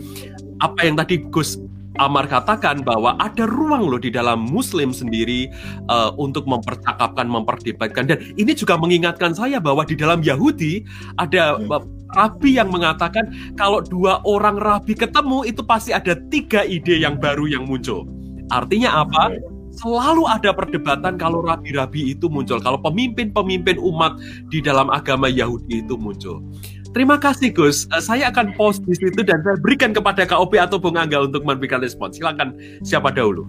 [0.63, 1.59] apa yang tadi Gus
[2.01, 5.53] Amar katakan bahwa ada ruang loh di dalam Muslim sendiri
[5.93, 10.89] uh, untuk mempercakapkan, memperdebatkan dan ini juga mengingatkan saya bahwa di dalam Yahudi
[11.21, 11.85] ada uh,
[12.17, 13.29] rabi yang mengatakan
[13.61, 18.09] kalau dua orang rabi ketemu itu pasti ada tiga ide yang baru yang muncul.
[18.49, 19.37] Artinya apa?
[19.73, 24.21] Selalu ada perdebatan kalau rabi-rabi itu muncul, kalau pemimpin-pemimpin umat
[24.53, 26.45] di dalam agama Yahudi itu muncul.
[26.93, 27.89] Terima kasih Gus.
[27.89, 31.41] Uh, saya akan post di situ dan saya berikan kepada KOP atau Bung Angga untuk
[31.41, 32.13] memberikan respon.
[32.13, 32.53] Silakan
[32.85, 33.49] siapa dahulu?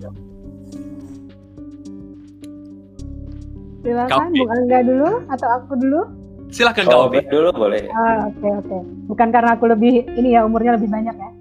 [3.83, 6.01] Silakan Bung Angga dulu atau aku dulu?
[6.55, 7.83] Silakan KOP dulu boleh.
[7.91, 8.39] Oke ah, oke.
[8.39, 8.81] Okay, okay.
[9.11, 11.31] Bukan karena aku lebih ini ya umurnya lebih banyak ya.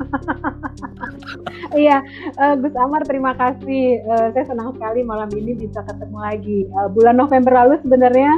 [1.76, 1.96] iya,
[2.40, 4.00] uh, Gus Amar terima kasih.
[4.08, 6.58] Uh, saya senang sekali malam ini bisa ketemu lagi.
[6.72, 8.32] Uh, bulan November lalu sebenarnya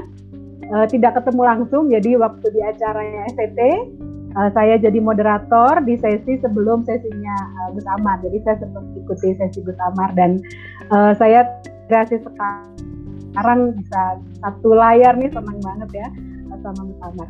[0.71, 1.91] uh, tidak ketemu langsung.
[1.91, 7.69] Jadi waktu di acaranya SCT, uh, eh, saya jadi moderator di sesi sebelum sesinya uh,
[7.75, 8.23] Gus Amar.
[8.23, 10.39] Jadi saya sempat ikuti sesi Gus Amar dan
[10.93, 11.49] uh, saya
[11.91, 14.03] kasih sekarang bisa
[14.41, 16.09] satu layar nih senang banget ya
[16.63, 17.29] sama Gus Amar.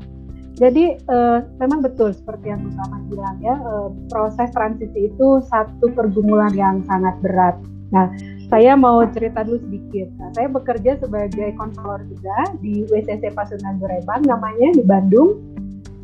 [0.52, 5.88] Jadi uh, memang betul seperti yang Gus Amar bilang ya, uh, proses transisi itu satu
[5.96, 7.56] pergumulan yang sangat berat.
[7.92, 8.08] Nah,
[8.52, 10.12] saya mau cerita dulu sedikit.
[10.20, 15.40] Nah, saya bekerja sebagai konselor juga di WCC Pasuruan Gorebang namanya di Bandung.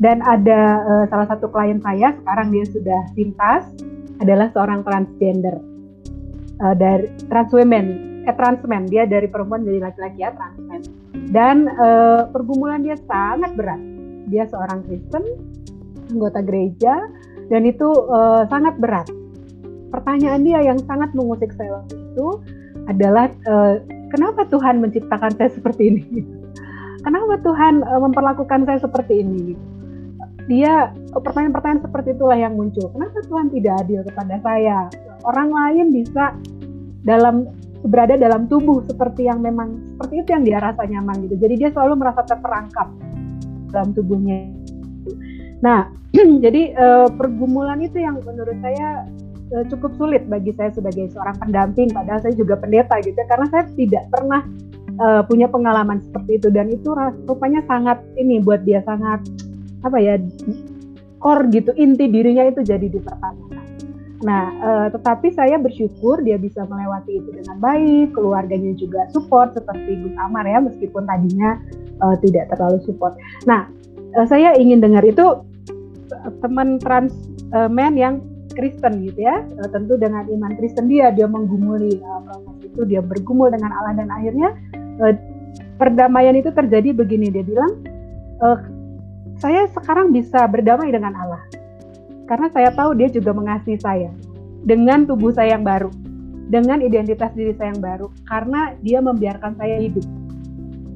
[0.01, 3.67] Dan ada uh, salah satu klien saya sekarang dia sudah pintas
[4.23, 5.59] adalah seorang transgender
[6.63, 7.85] uh, dari trans women,
[8.23, 10.81] eh transmen dia dari perempuan jadi laki-laki ya transmen.
[11.29, 13.77] Dan uh, pergumulan dia sangat berat.
[14.31, 15.23] Dia seorang Kristen,
[16.15, 16.95] anggota gereja,
[17.51, 19.05] dan itu uh, sangat berat
[19.91, 22.27] pertanyaan dia yang sangat mengusik saya waktu itu
[22.89, 23.77] adalah uh,
[24.09, 26.05] kenapa Tuhan menciptakan saya seperti ini?
[27.05, 29.55] Kenapa Tuhan uh, memperlakukan saya seperti ini?
[30.49, 32.89] Dia pertanyaan-pertanyaan seperti itulah yang muncul.
[32.89, 34.89] Kenapa Tuhan tidak adil kepada saya?
[35.23, 36.33] Orang lain bisa
[37.05, 37.47] dalam
[37.85, 41.35] berada dalam tubuh seperti yang memang seperti itu yang dia rasa nyaman gitu.
[41.39, 42.87] Jadi dia selalu merasa terperangkap
[43.71, 44.49] dalam tubuhnya.
[45.63, 45.87] Nah,
[46.43, 49.07] jadi uh, pergumulan itu yang menurut saya
[49.49, 53.63] cukup sulit bagi saya sebagai seorang pendamping padahal saya juga pendeta gitu ya, karena saya
[53.73, 54.41] tidak pernah
[55.01, 56.93] uh, punya pengalaman seperti itu dan itu
[57.25, 59.25] rupanya sangat ini buat dia sangat
[59.81, 60.21] apa ya
[61.17, 63.65] core gitu inti dirinya itu jadi dipertanyakan.
[64.19, 69.95] Nah, uh, tetapi saya bersyukur dia bisa melewati itu dengan baik, keluarganya juga support seperti
[70.03, 71.55] Gus Amar ya, meskipun tadinya
[72.03, 73.15] uh, tidak terlalu support.
[73.47, 73.71] Nah,
[74.19, 75.23] uh, saya ingin dengar itu
[76.43, 77.15] teman trans
[77.55, 78.19] uh, men yang
[78.59, 79.47] Kristen gitu ya.
[79.55, 82.81] Uh, tentu dengan iman Kristen dia dia menggumuli uh, proses itu.
[82.83, 84.51] Dia bergumul dengan Allah dan akhirnya
[84.99, 85.15] uh,
[85.79, 87.31] perdamaian itu terjadi begini.
[87.31, 87.71] Dia bilang
[89.39, 91.43] saya sekarang bisa berdamai dengan Allah
[92.29, 94.13] karena saya tahu Dia juga mengasihi saya
[94.61, 95.89] dengan tubuh saya yang baru,
[96.53, 100.05] dengan identitas diri saya yang baru, karena Dia membiarkan saya hidup.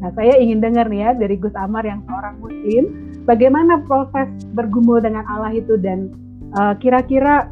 [0.04, 2.84] Nah, saya ingin dengar nih ya dari Gus Amar yang seorang Muslim,
[3.26, 6.12] bagaimana proses bergumul dengan Allah itu dan
[6.58, 7.50] uh, kira-kira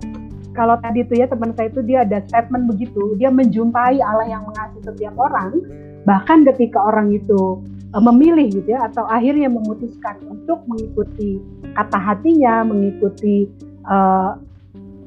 [0.51, 4.43] kalau tadi itu ya teman saya itu dia ada statement begitu, dia menjumpai Allah yang
[4.43, 5.63] mengasihi setiap orang,
[6.03, 7.63] bahkan ketika orang itu
[7.95, 11.39] uh, memilih gitu ya atau akhirnya memutuskan untuk mengikuti
[11.71, 13.47] kata hatinya, mengikuti
[13.87, 14.35] uh,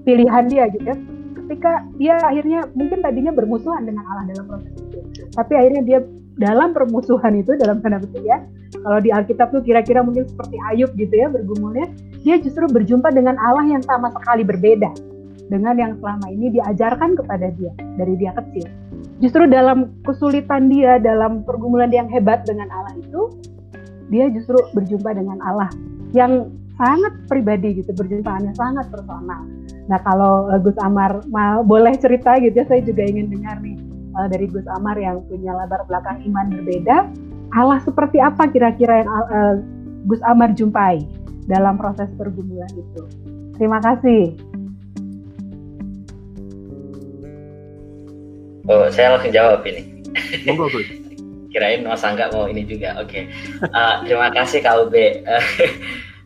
[0.08, 0.96] pilihan dia gitu ya.
[1.44, 5.98] Ketika dia akhirnya mungkin tadinya bermusuhan dengan Allah dalam proses itu, tapi akhirnya dia
[6.34, 8.42] dalam permusuhan itu dalam tanda petik ya,
[8.82, 11.86] kalau di Alkitab tuh kira-kira mungkin seperti Ayub gitu ya bergumulnya,
[12.26, 14.90] dia justru berjumpa dengan Allah yang sama sekali berbeda
[15.52, 18.66] dengan yang selama ini diajarkan kepada dia dari dia kecil.
[19.22, 23.30] Justru dalam kesulitan dia, dalam pergumulan yang hebat dengan Allah itu,
[24.10, 25.70] dia justru berjumpa dengan Allah
[26.10, 29.46] yang sangat pribadi gitu berjumpaannya sangat personal.
[29.86, 33.78] Nah kalau Gus Amar mau boleh cerita gitu ya saya juga ingin dengar nih
[34.18, 37.10] uh, dari Gus Amar yang punya latar belakang iman berbeda.
[37.54, 39.54] Allah seperti apa kira-kira yang uh,
[40.10, 41.04] Gus Amar jumpai
[41.46, 43.02] dalam proses pergumulan itu?
[43.54, 44.34] Terima kasih.
[48.64, 50.02] Oh, saya langsung jawab ini.
[50.48, 50.88] Monggo, Gus.
[51.54, 52.98] Kirain Mas Angga mau ini juga.
[52.98, 53.30] Oke.
[53.30, 53.70] Okay.
[53.70, 55.22] Uh, terima kasih Kak Ube.
[55.22, 55.46] uh,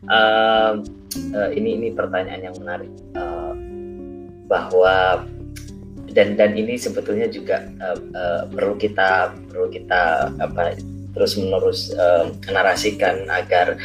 [1.37, 3.53] uh, ini ini pertanyaan yang menarik uh,
[4.49, 5.21] bahwa
[6.19, 10.75] dan dan ini sebetulnya juga uh, uh, perlu kita perlu kita apa
[11.15, 13.79] terus menerus uh, narasikan agar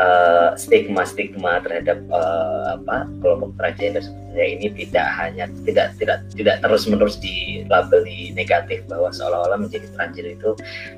[0.00, 6.56] uh, stigma stigma terhadap uh, apa kelompok transgender sebetulnya ini tidak hanya tidak tidak tidak
[6.64, 10.50] terus menerus dilabeli negatif bahwa seolah-olah menjadi transgender itu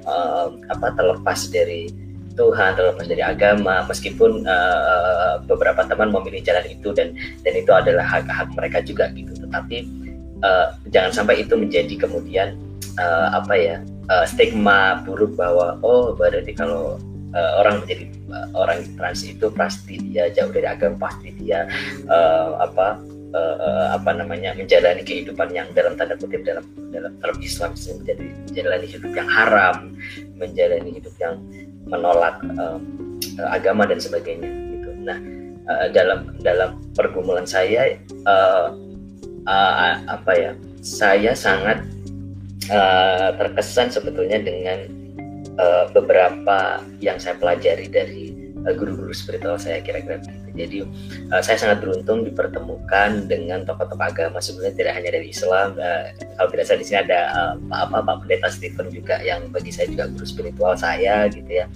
[0.07, 1.90] uh, apa terlepas dari
[2.37, 8.05] Tuhan terlepas dari agama meskipun uh, beberapa teman memilih jalan itu dan dan itu adalah
[8.05, 9.33] hak-hak mereka juga gitu.
[9.40, 10.06] Tetapi
[10.42, 12.59] uh, jangan sampai itu menjadi kemudian
[12.99, 13.77] uh, apa ya
[14.11, 16.99] uh, stigma buruk bahwa oh berarti kalau
[17.37, 21.68] uh, orang menjadi uh, orang trans itu pasti dia jauh dari agama pasti dia
[22.09, 23.01] uh, apa
[23.37, 28.87] uh, apa namanya menjalani kehidupan yang dalam tanda kutip dalam dalam dalam Islam menjadi menjalani
[28.87, 29.77] hidup yang haram
[30.37, 31.37] menjalani hidup yang
[31.87, 32.79] menolak uh,
[33.53, 34.90] agama dan sebagainya gitu.
[35.07, 35.18] Nah
[35.70, 38.75] uh, dalam dalam pergumulan saya uh,
[39.46, 41.82] uh, apa ya saya sangat
[42.70, 44.87] uh, terkesan sebetulnya dengan
[45.59, 48.35] uh, beberapa yang saya pelajari dari
[48.66, 50.50] guru-guru uh, spiritual saya kira-kira begitu.
[50.56, 50.76] Jadi
[51.30, 55.78] uh, saya sangat beruntung dipertemukan dengan tokoh-tokoh agama sebenarnya tidak hanya dari Islam.
[55.78, 59.70] Uh, kalau tidak salah di sini ada uh, apa Pak Pendeta Stephen juga yang bagi
[59.70, 61.66] saya juga guru spiritual saya gitu ya.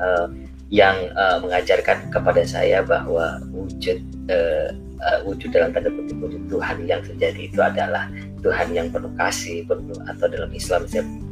[0.00, 0.28] Uh,
[0.70, 3.98] yang uh, mengajarkan kepada saya bahwa wujud
[4.30, 8.08] uh, uh, wujud dalam tanda kutip wujud Tuhan yang terjadi itu adalah
[8.40, 10.88] Tuhan yang penuh kasih penuh atau dalam Islam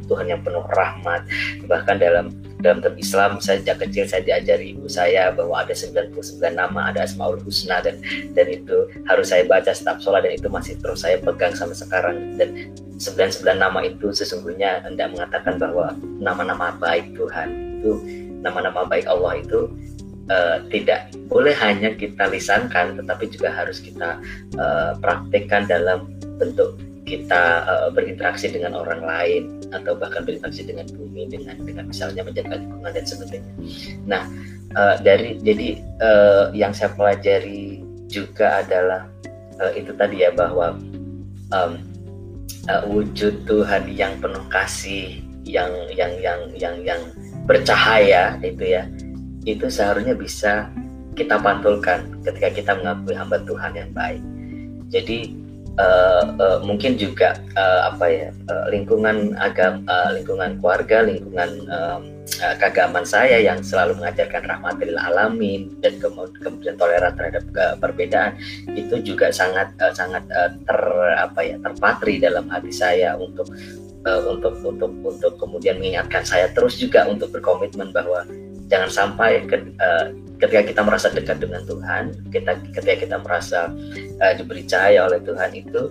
[0.09, 1.25] Tuhan yang penuh rahmat.
[1.65, 6.11] Bahkan dalam dalam term Islam saya sejak kecil saya diajari ibu saya bahwa ada 99
[6.53, 8.03] nama ada Asmaul Husna dan
[8.35, 12.15] dan itu harus saya baca setiap sholat dan itu masih terus saya pegang sampai sekarang.
[12.35, 17.95] Dan 99 nama itu sesungguhnya hendak mengatakan bahwa nama-nama baik Tuhan itu
[18.43, 19.71] nama-nama baik Allah itu
[20.29, 24.21] uh, tidak boleh hanya kita lisankan tetapi juga harus kita
[24.57, 31.25] uh, praktekkan dalam bentuk kita uh, berinteraksi dengan orang lain atau bahkan berinteraksi dengan bumi
[31.25, 33.53] dengan dengan misalnya menjaga lingkungan dan sebagainya.
[34.05, 34.23] Nah
[34.77, 39.09] uh, dari jadi uh, yang saya pelajari juga adalah
[39.57, 40.77] uh, itu tadi ya bahwa
[41.49, 41.81] um,
[42.69, 47.01] uh, wujud Tuhan yang penuh kasih yang yang yang yang yang
[47.49, 48.85] bercahaya itu ya
[49.47, 50.67] itu seharusnya bisa
[51.15, 54.23] kita pantulkan ketika kita mengakui hamba Tuhan yang baik.
[54.89, 55.35] Jadi
[55.79, 61.99] uh, uh, mungkin juga uh, apa ya uh, lingkungan agam uh, lingkungan keluarga lingkungan uh,
[62.43, 65.99] uh, keagamaan saya yang selalu mengajarkan rahmat dari alamin dan
[66.39, 67.43] kemudian toleran terhadap
[67.79, 68.35] perbedaan
[68.75, 70.79] itu juga sangat uh, sangat uh, ter
[71.19, 73.47] apa ya terpatri dalam hati saya untuk
[74.07, 78.27] uh, untuk untuk untuk kemudian mengingatkan saya terus juga untuk berkomitmen bahwa
[78.69, 83.73] jangan sampai ke, uh, ketika kita merasa dekat dengan Tuhan, kita ketika kita merasa
[84.21, 85.81] uh, diberi cahaya oleh Tuhan itu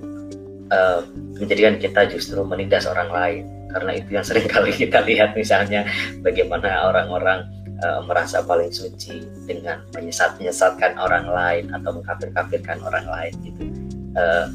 [0.72, 1.04] uh,
[1.36, 3.44] menjadikan kita justru menindas orang lain.
[3.68, 5.84] Karena itu yang sering kali kita lihat misalnya
[6.24, 7.44] bagaimana orang-orang
[7.84, 13.62] uh, merasa paling suci dengan menyesat menyesatkan orang lain atau mengkafir-kafirkan orang lain gitu.
[14.16, 14.46] Uh,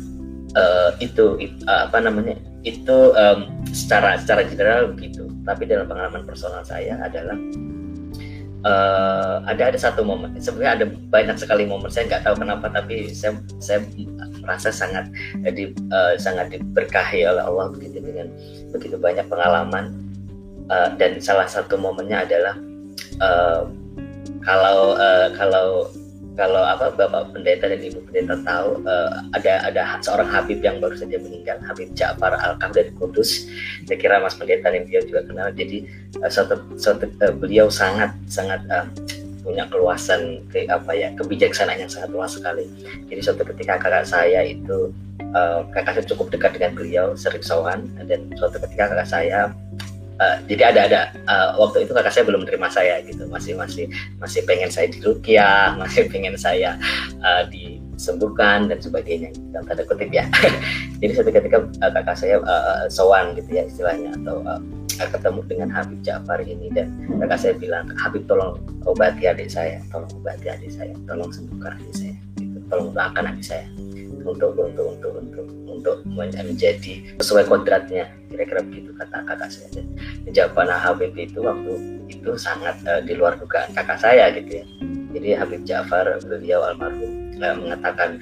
[0.58, 2.34] uh, itu, itu uh, apa namanya
[2.64, 5.28] itu um, secara secara general begitu.
[5.44, 7.36] Tapi dalam pengalaman personal saya adalah
[8.64, 10.36] uh, ada ada satu momen.
[10.40, 11.92] Sebenarnya ada banyak sekali momen.
[11.92, 13.84] Saya nggak tahu kenapa tapi saya saya
[14.44, 15.08] merasa sangat
[15.56, 18.28] di, uh, sangat diberkahi oleh Allah begitu dengan
[18.72, 19.96] begitu banyak pengalaman.
[20.72, 22.56] Uh, dan salah satu momennya adalah
[23.20, 23.68] uh,
[24.48, 25.92] kalau uh, kalau
[26.34, 30.98] kalau apa bapak pendeta dan ibu pendeta tahu uh, ada ada seorang Habib yang baru
[30.98, 33.46] saja meninggal Habib Ja'far Al dari Kudus.
[33.86, 35.54] Saya kira Mas pendeta dan dia juga kenal.
[35.54, 35.86] Jadi
[36.18, 38.90] uh, suatu, suatu uh, beliau sangat sangat uh,
[39.46, 42.66] punya keluasan ke apa ya kebijaksanaan yang sangat luas sekali.
[43.12, 44.90] Jadi suatu ketika kakak saya itu
[45.38, 47.86] uh, kakak saya cukup dekat dengan beliau sering sowan.
[48.10, 49.54] Dan suatu ketika kakak saya
[50.22, 53.26] Uh, jadi ada ada uh, waktu itu kakak saya belum menerima saya gitu.
[53.30, 53.90] Masih masih
[54.22, 56.78] masih pengen saya dirukiah masih pengen saya
[57.26, 59.34] uh, disembuhkan dan sebagainya.
[59.54, 60.30] Dalam tanda kutip ya.
[61.02, 64.62] Jadi satu ketika uh, kakak saya uh, sowan gitu ya istilahnya atau uh,
[65.02, 70.10] ketemu dengan Habib Ja'far ini dan kakak saya bilang Habib tolong obati adik saya tolong
[70.22, 72.58] obati adik saya tolong sembuhkan adik saya gitu.
[72.70, 73.66] tolong doakan adik saya
[74.24, 78.10] untuk untuk untuk untuk untuk menjadi sesuai kodratnya.
[78.32, 79.84] Kira-kira begitu kata kakak saya.
[80.26, 81.74] Dan jawaban Habib itu waktu
[82.10, 84.66] itu sangat uh, di luar dugaan kakak saya gitu ya.
[85.14, 88.18] Jadi Habib Ja'far beliau almarhum uh, mengatakan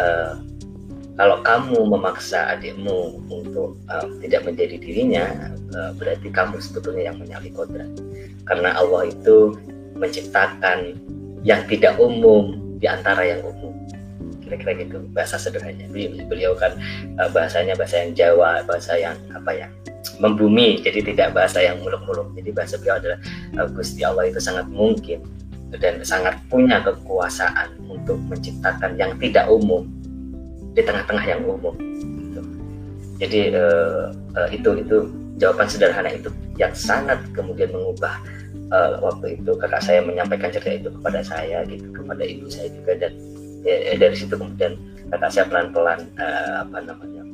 [0.00, 0.40] uh,
[1.20, 7.52] kalau kamu memaksa adikmu untuk uh, tidak menjadi dirinya uh, berarti kamu sebetulnya yang menyalahi
[7.52, 7.92] kodrat.
[8.48, 9.52] Karena Allah itu
[10.00, 10.96] menciptakan
[11.44, 13.59] yang tidak umum di antara yang umum
[14.50, 15.86] kira-kira gitu bahasa sederhananya.
[16.26, 16.74] Beliau kan
[17.22, 19.66] uh, bahasanya bahasa yang Jawa bahasa yang apa ya
[20.18, 20.82] membumi.
[20.82, 22.34] Jadi tidak bahasa yang muluk-muluk.
[22.34, 23.18] Jadi bahasa beliau adalah
[23.62, 25.22] uh, Gusti Allah itu sangat mungkin
[25.78, 29.86] dan sangat punya kekuasaan untuk menciptakan yang tidak umum
[30.74, 31.74] di tengah-tengah yang umum.
[31.78, 32.42] Gitu.
[33.22, 34.96] jadi uh, uh, itu itu
[35.38, 38.18] jawaban sederhana itu yang sangat kemudian mengubah
[38.72, 42.92] uh, waktu itu kakak saya menyampaikan cerita itu kepada saya gitu kepada ibu saya juga
[43.00, 43.12] dan
[43.64, 44.76] ya, dari situ kemudian
[45.10, 47.26] kata saya pelan-pelan uh, apa namanya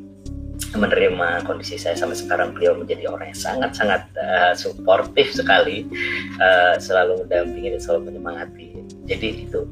[0.77, 2.53] menerima kondisi saya sampai sekarang.
[2.57, 5.89] Beliau menjadi orang yang sangat-sangat uh, suportif sekali
[6.41, 8.67] uh, selalu mendampingi dan selalu menyemangati.
[9.09, 9.69] Jadi itu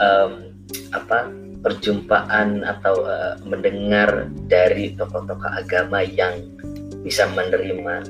[0.00, 0.52] um,
[0.92, 1.30] apa
[1.64, 6.44] perjumpaan atau uh, mendengar dari tokoh-tokoh agama yang
[7.00, 8.04] bisa menerima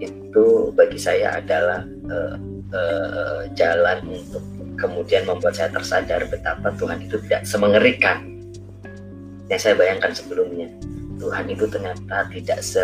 [0.00, 2.36] itu bagi saya adalah uh,
[2.72, 4.44] uh, jalan untuk
[4.82, 8.26] kemudian membuat saya tersadar betapa Tuhan itu tidak semengerikan
[9.46, 10.66] yang saya bayangkan sebelumnya.
[11.22, 12.82] Tuhan itu ternyata tidak se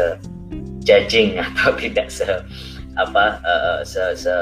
[0.86, 2.28] judging atau tidak se
[2.94, 4.34] apa uh, se, se,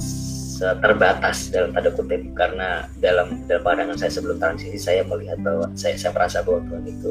[0.00, 5.68] se terbatas dalam tanda kutip karena dalam dalam pandangan saya sebelum transisi saya melihat bahwa
[5.76, 7.10] saya saya merasa bahwa Tuhan itu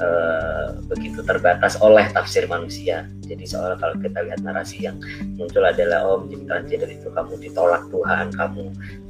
[0.00, 3.08] uh, begitu terbatas oleh tafsir manusia.
[3.26, 4.96] Jadi seolah kalau kita lihat narasi yang
[5.36, 8.62] muncul adalah oh menjadi transgender itu kamu ditolak Tuhan, kamu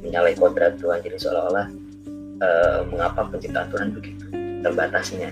[0.03, 0.99] menyalahi kodrat Tuhan.
[1.03, 1.67] Jadi seolah-olah
[2.43, 4.25] uh, mengapa penciptaan Tuhan begitu
[4.63, 5.29] terbatasnya.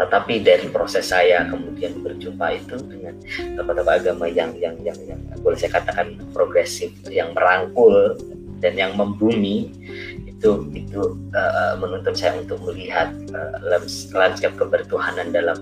[0.00, 3.20] Tetapi dari proses saya kemudian berjumpa itu dengan
[3.60, 8.16] tokoh-tokoh agama yang yang yang yang boleh saya katakan progresif, yang merangkul
[8.64, 9.68] dan yang membumi
[10.40, 11.00] itu itu
[11.36, 13.60] uh, menuntut saya untuk melihat uh,
[14.16, 15.60] landscape kebertuhanan dalam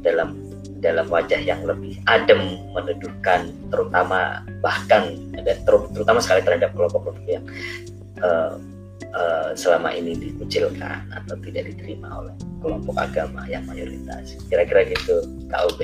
[0.00, 0.40] dalam
[0.80, 5.12] dalam wajah yang lebih adem meneduhkan terutama bahkan
[5.92, 7.44] terutama sekali terhadap kelompok-kelompok yang
[8.24, 8.56] uh,
[9.12, 12.32] uh, selama ini dikucilkan atau tidak diterima oleh
[12.64, 14.40] kelompok agama yang mayoritas.
[14.48, 15.20] Kira-kira gitu
[15.52, 15.80] KUB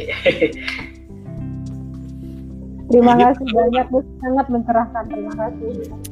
[2.91, 4.01] terima kasih banyak Bu.
[4.25, 5.05] Sangat mencerahkan.
[5.13, 6.10] Terima kasih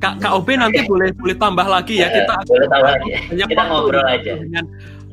[0.00, 3.10] Kak KOB nanti boleh boleh tambah lagi ya iya, kita boleh tambah lagi.
[3.36, 4.64] Kita ngobrol aja dengan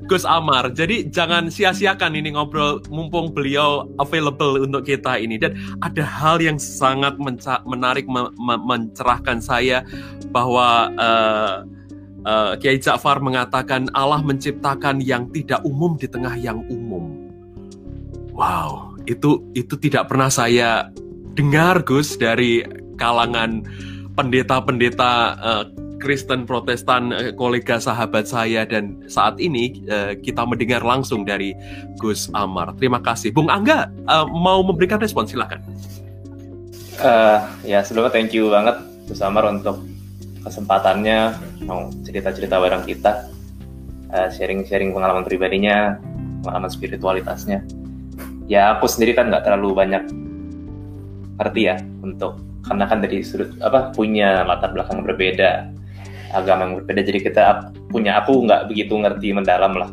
[0.08, 0.72] Gus Amar.
[0.72, 6.56] Jadi jangan sia-siakan ini ngobrol mumpung beliau available untuk kita ini dan ada hal yang
[6.56, 7.20] sangat
[7.68, 8.08] menarik
[8.40, 9.84] mencerahkan saya
[10.32, 11.68] bahwa uh,
[12.24, 17.28] uh, Kiai Ja'far mengatakan Allah menciptakan yang tidak umum di tengah yang umum.
[18.32, 20.88] Wow, itu itu tidak pernah saya
[21.36, 22.64] dengar Gus dari
[22.96, 23.68] kalangan
[24.18, 25.64] pendeta-pendeta uh,
[26.02, 31.54] Kristen Protestan uh, kolega sahabat saya dan saat ini uh, kita mendengar langsung dari
[32.02, 32.74] Gus Amar.
[32.82, 33.94] Terima kasih, Bung Angga
[34.34, 35.62] mau memberikan respon silakan.
[36.98, 39.86] Uh, ya sebelumnya thank you banget Gus Amar untuk
[40.42, 41.38] kesempatannya
[41.70, 43.30] mau cerita-cerita bareng kita,
[44.34, 46.02] sharing-sharing uh, pengalaman pribadinya,
[46.42, 47.62] pengalaman spiritualitasnya.
[48.48, 50.04] Ya aku sendiri kan nggak terlalu banyak
[51.38, 55.72] ngerti ya untuk karena kan dari sudut apa punya latar belakang berbeda
[56.36, 57.44] agama yang berbeda jadi kita
[57.88, 59.90] punya aku nggak begitu ngerti mendalam lah.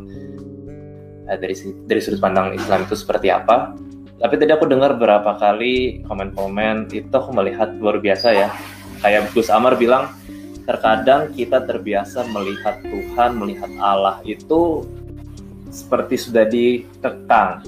[1.25, 1.55] Nah, dari
[1.87, 3.73] dari sudut pandang Islam itu seperti apa?
[4.15, 8.49] Tapi tadi aku dengar beberapa kali komen-komen itu aku melihat luar biasa ya.
[9.03, 10.11] Kayak Gus Amar bilang,
[10.63, 14.87] terkadang kita terbiasa melihat Tuhan, melihat Allah itu
[15.67, 17.67] seperti sudah dikekang,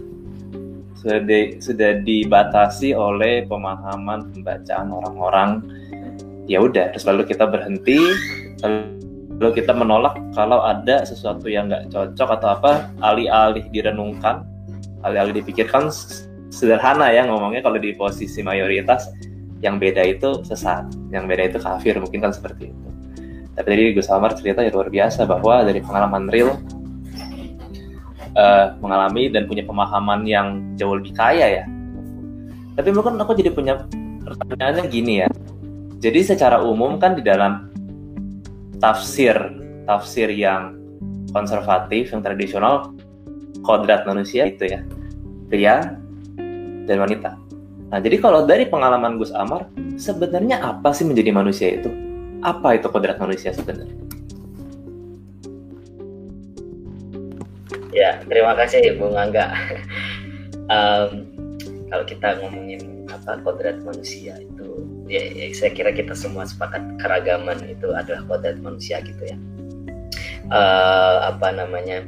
[0.98, 5.62] sudah di, sudah dibatasi oleh pemahaman pembacaan orang-orang.
[6.50, 8.00] Ya udah, terus lalu kita berhenti,
[8.64, 12.72] lalu kita menolak kalau ada sesuatu yang nggak cocok atau apa,
[13.04, 14.48] alih-alih direnungkan,
[15.04, 15.91] alih-alih dipikirkan
[16.50, 19.12] sederhana ya ngomongnya kalau di posisi mayoritas
[19.62, 22.88] yang beda itu sesat, yang beda itu kafir, mungkin kan seperti itu.
[23.58, 26.62] Tapi tadi Gus Amar cerita ya luar biasa bahwa dari pengalaman real
[28.38, 31.64] uh, mengalami dan punya pemahaman yang jauh lebih kaya ya.
[32.78, 33.90] Tapi mungkin aku jadi punya
[34.22, 35.30] pertanyaannya gini ya.
[35.98, 37.74] Jadi secara umum kan di dalam
[38.78, 39.34] tafsir
[39.90, 40.76] tafsir yang
[41.32, 42.92] konservatif, yang tradisional,
[43.64, 44.84] kodrat manusia itu ya,
[45.48, 45.96] pria
[46.86, 47.40] dan wanita.
[47.88, 51.88] Nah, jadi kalau dari pengalaman Gus Amar, sebenarnya apa sih menjadi manusia itu?
[52.44, 54.07] Apa itu kodrat manusia sebenarnya?
[57.98, 59.58] Ya, terima kasih Bung Angga.
[60.70, 61.26] um,
[61.89, 67.58] kalau kita ngomongin apa kodrat manusia itu, ya, ya saya kira kita semua sepakat keragaman
[67.66, 69.38] itu adalah kodrat manusia gitu ya.
[70.54, 72.06] Uh, apa namanya?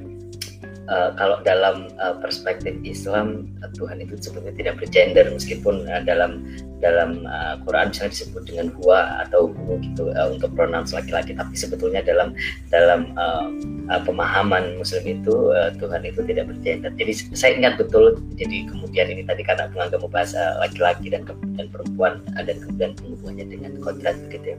[0.89, 6.43] Uh, kalau dalam uh, perspektif Islam uh, Tuhan itu sebetulnya tidak bergender meskipun uh, dalam
[6.79, 11.53] dalam uh, Quran misalnya disebut dengan huwa atau hu gitu uh, untuk pronoun laki-laki tapi
[11.53, 12.33] sebetulnya dalam
[12.71, 13.51] dalam uh,
[13.91, 16.91] uh, pemahaman Muslim itu uh, Tuhan itu tidak bergender.
[16.95, 21.27] Jadi saya ingat betul jadi kemudian ini tadi karena menganggap bahasa laki-laki dan
[21.59, 24.57] dan perempuan uh, dan kemudian penghubungannya dengan kodrat begitu ya.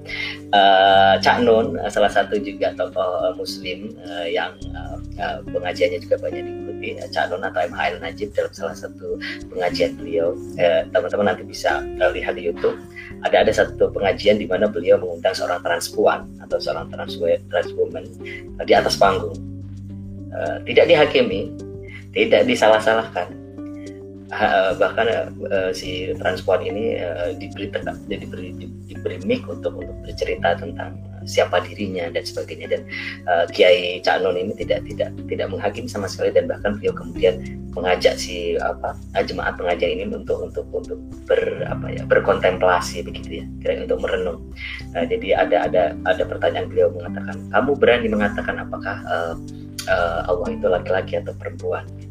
[0.52, 6.04] Uh, Cak Nun uh, salah satu juga tokoh uh, Muslim uh, yang uh, uh, pengajiannya
[6.04, 9.16] juga banyak diikuti Cak Nun atau MHL Najib dalam salah satu
[9.50, 10.36] pengajian beliau.
[10.92, 12.76] Teman-teman uh, nanti bisa uh, lihat di YouTube.
[13.26, 17.18] Ada ada satu pengajian di mana beliau mengundang seorang transpuan atau seorang trans
[17.50, 18.04] transwoman
[18.64, 19.34] di atas panggung.
[20.64, 21.50] Tidak dihakimi
[22.14, 23.28] tidak disalah-salahkan.
[24.78, 25.06] Bahkan
[25.74, 26.96] si transpuan ini
[27.36, 27.66] diberi
[28.06, 28.48] diberi
[28.86, 32.66] diberi mic untuk untuk bercerita tentang siapa dirinya dan sebagainya.
[32.70, 32.82] Dan
[33.28, 37.40] uh, Kiai Cak Nun ini tidak tidak tidak menghakimi sama sekali dan bahkan beliau kemudian
[37.76, 41.40] mengajak si apa jemaat pengajian ini untuk untuk untuk ber
[41.70, 44.38] apa ya berkontemplasi begitu ya kira untuk merenung.
[44.96, 49.34] Uh, jadi ada ada ada pertanyaan beliau mengatakan kamu berani mengatakan apakah uh,
[49.88, 51.86] uh, Allah itu laki-laki atau perempuan?
[51.98, 52.08] Gitu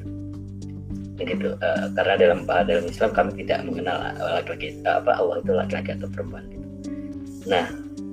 [1.20, 6.08] begitu uh, karena dalam dalam Islam kami tidak mengenal laki-laki apa Allah itu laki-laki atau
[6.08, 6.48] perempuan.
[6.48, 6.70] Gitu
[7.48, 7.66] nah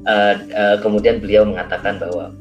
[0.07, 2.33] uh, uh, kemudian beliau mengatakan bahwa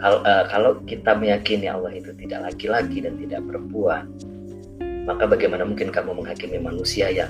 [0.00, 4.08] kalau, uh, kalau kita meyakini Allah itu tidak laki-laki dan tidak perempuan,
[5.04, 7.28] maka bagaimana mungkin kamu menghakimi manusia yang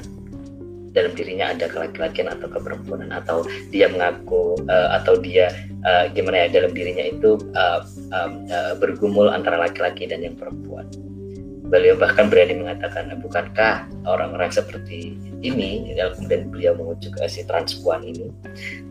[0.91, 5.51] dalam dirinya ada kelaki-lakian atau keperempuanan atau dia mengaku uh, atau dia
[5.87, 10.87] uh, gimana ya dalam dirinya itu uh, um, uh, bergumul antara laki-laki dan yang perempuan.
[11.71, 18.27] Beliau bahkan berani mengatakan, bukankah orang-orang seperti ini, kemudian beliau mengujuk si transpuan ini,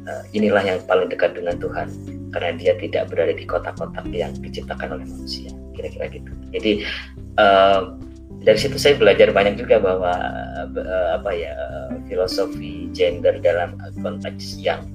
[0.08, 1.92] uh, inilah yang paling dekat dengan Tuhan,
[2.32, 6.32] karena dia tidak berada di kotak-kotak yang diciptakan oleh manusia, kira-kira gitu.
[6.56, 6.72] Jadi
[7.36, 8.00] uh,
[8.40, 10.16] dari situ saya belajar banyak juga bahwa
[11.12, 11.52] apa ya
[12.08, 14.88] filosofi gender dalam konteks yang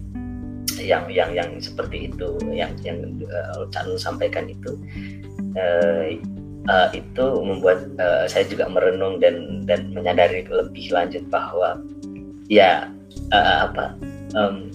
[0.80, 3.68] yang yang yang seperti itu yang yang uh,
[4.00, 4.72] sampaikan itu
[6.68, 11.80] uh, itu membuat uh, saya juga merenung dan dan menyadari lebih lanjut bahwa
[12.50, 12.88] ya
[13.30, 13.94] uh, apa
[14.34, 14.73] um,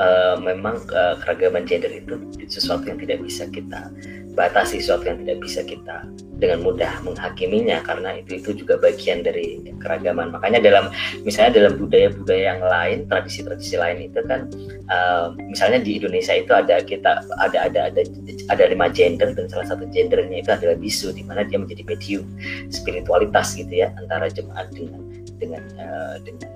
[0.00, 2.16] uh, memang uh, keragaman gender itu
[2.48, 3.92] sesuatu yang tidak bisa kita
[4.32, 6.08] batasi sesuatu yang tidak bisa kita
[6.40, 10.32] dengan mudah menghakiminya karena itu itu juga bagian dari keragaman.
[10.34, 10.90] Makanya dalam
[11.22, 14.48] misalnya dalam budaya-budaya yang lain tradisi-tradisi lain itu kan
[14.90, 18.02] uh, misalnya di Indonesia itu ada kita ada ada ada
[18.50, 22.26] ada lima gender dan salah satu gendernya itu adalah bisu di mana dia menjadi medium
[22.72, 25.00] spiritualitas gitu ya antara jemaat dengan
[25.38, 26.50] dengan uh, dengan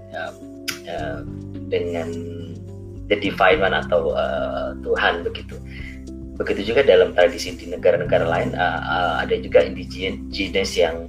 [0.88, 1.20] uh,
[1.68, 2.08] dengan
[3.08, 5.56] the divine one atau uh, Tuhan begitu.
[6.36, 11.08] Begitu juga dalam tradisi di negara-negara lain uh, uh, ada juga indigenous yang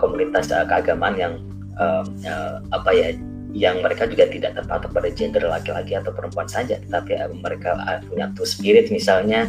[0.00, 1.34] komunitas uh, keagamaan yang
[1.76, 3.08] uh, uh, apa ya
[3.52, 8.00] yang mereka juga tidak terpatok pada gender laki-laki atau perempuan saja, tetapi uh, mereka uh,
[8.08, 9.48] punya two spirit misalnya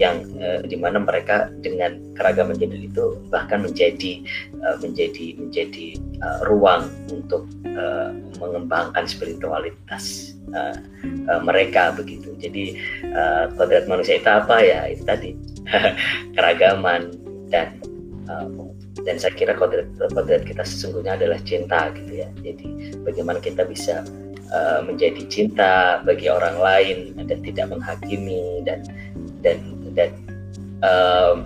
[0.00, 4.24] yang uh, di mana mereka dengan keragaman gender itu bahkan menjadi
[4.64, 7.44] uh, menjadi menjadi uh, ruang untuk
[7.76, 10.76] uh, mengembangkan spiritualitas uh,
[11.28, 12.32] uh, mereka begitu.
[12.40, 12.80] Jadi
[13.12, 15.36] uh, kodrat manusia itu apa ya itu tadi
[16.36, 17.12] keragaman
[17.52, 17.76] dan
[18.32, 18.48] uh,
[19.00, 22.28] dan saya kira kodrat kodrat kita sesungguhnya adalah cinta gitu ya.
[22.44, 24.04] Jadi bagaimana kita bisa
[24.52, 28.84] uh, menjadi cinta bagi orang lain dan tidak menghakimi dan
[29.40, 29.58] dan
[29.96, 30.10] dan
[30.84, 31.40] uh,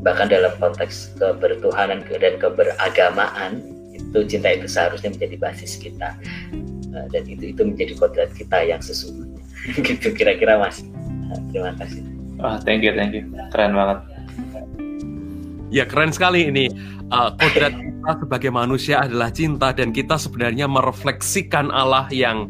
[0.00, 3.60] bahkan dalam konteks kebertuhanan dan keberagamaan
[3.92, 6.16] itu cinta itu seharusnya menjadi basis kita.
[6.96, 9.44] Uh, dan itu itu menjadi kodrat kita yang sesungguhnya.
[9.84, 10.80] Gitu kira-kira mas.
[11.52, 12.00] Terima kasih.
[12.40, 13.28] Ah thank you thank you.
[13.52, 14.15] Keren banget
[15.76, 16.72] Ya keren sekali ini.
[17.12, 22.48] Uh, kodrat kita sebagai manusia adalah cinta dan kita sebenarnya merefleksikan Allah yang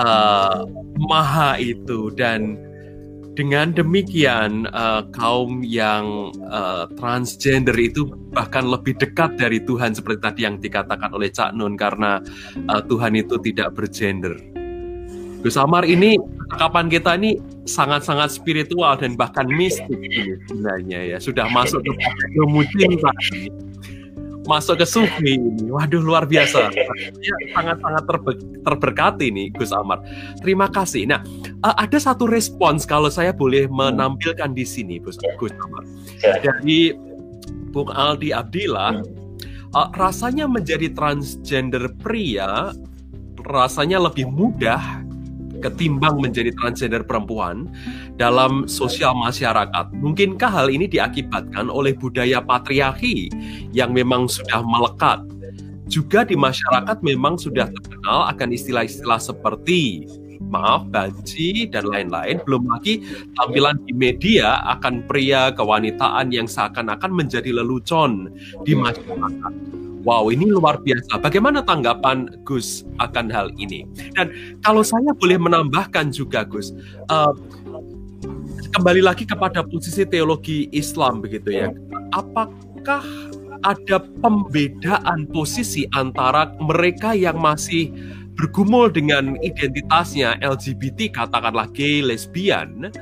[0.00, 0.64] uh,
[0.96, 2.56] maha itu dan
[3.36, 10.40] dengan demikian uh, kaum yang uh, transgender itu bahkan lebih dekat dari Tuhan seperti tadi
[10.46, 12.22] yang dikatakan oleh Cak Nun karena
[12.70, 14.63] uh, Tuhan itu tidak bergender.
[15.44, 16.16] Gus Amar ini
[16.56, 17.36] kapan kita ini
[17.68, 19.92] sangat-sangat spiritual dan bahkan mistik
[20.48, 21.18] sebenarnya ya.
[21.20, 21.92] Sudah masuk ke
[22.40, 23.12] ilmu cinta
[24.44, 25.68] masuk ke sufi ini.
[25.72, 26.68] Waduh luar biasa.
[27.20, 28.32] Ya, sangat-sangat terbe
[28.64, 30.00] terberkati nih Gus Amar.
[30.40, 31.08] Terima kasih.
[31.08, 31.20] Nah
[31.64, 35.84] uh, ada satu respons kalau saya boleh menampilkan di sini Gus, Gus Amar.
[36.40, 36.92] Dari
[37.72, 39.00] Bung Aldi Abdillah
[39.76, 42.72] uh, rasanya menjadi transgender pria
[43.44, 45.03] rasanya lebih mudah
[45.60, 47.68] ketimbang menjadi transgender perempuan
[48.16, 49.92] dalam sosial masyarakat.
[49.94, 53.30] Mungkinkah hal ini diakibatkan oleh budaya patriarki
[53.70, 55.22] yang memang sudah melekat?
[55.84, 60.08] Juga di masyarakat memang sudah terkenal akan istilah-istilah seperti
[60.40, 62.40] maaf, banci, dan lain-lain.
[62.46, 63.04] Belum lagi
[63.36, 68.32] tampilan di media akan pria kewanitaan yang seakan-akan menjadi lelucon
[68.64, 69.83] di masyarakat.
[70.04, 71.16] Wow, ini luar biasa.
[71.16, 73.88] Bagaimana tanggapan Gus akan hal ini?
[74.12, 76.76] Dan kalau saya boleh menambahkan juga, Gus,
[77.08, 77.32] uh,
[78.76, 81.72] kembali lagi kepada posisi teologi Islam begitu ya.
[82.12, 83.00] Apakah
[83.64, 87.88] ada pembedaan posisi antara mereka yang masih
[88.36, 92.92] bergumul dengan identitasnya LGBT, katakanlah gay, lesbian,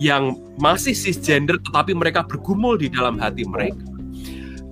[0.00, 3.95] yang masih cisgender tetapi mereka bergumul di dalam hati mereka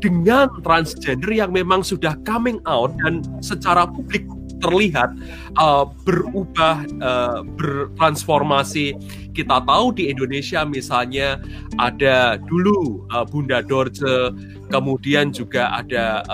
[0.04, 4.28] dengan transgender yang memang sudah coming out dan secara publik
[4.60, 5.16] terlihat
[5.56, 8.96] uh, berubah, uh, bertransformasi.
[9.32, 11.40] Kita tahu di Indonesia misalnya
[11.80, 14.32] ada dulu uh, Bunda Dorce,
[14.68, 16.24] kemudian juga ada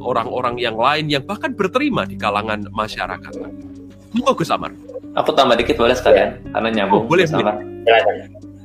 [0.00, 3.32] orang-orang uh, yang lain yang bahkan berterima di kalangan masyarakat.
[4.12, 4.72] Monggo Gus Amar.
[5.16, 7.04] Aku tambah dikit boleh sekalian, karena nyambung.
[7.04, 7.56] Oh, boleh, boleh.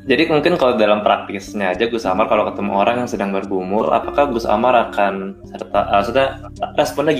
[0.02, 4.34] Jadi mungkin kalau dalam praktisnya aja Gus Amar kalau ketemu orang yang sedang bergumul, apakah
[4.34, 6.26] Gus Amar akan serta uh, sudah
[6.74, 7.14] responnya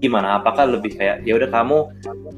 [0.00, 0.40] gimana?
[0.40, 1.78] Apakah lebih kayak ya udah kamu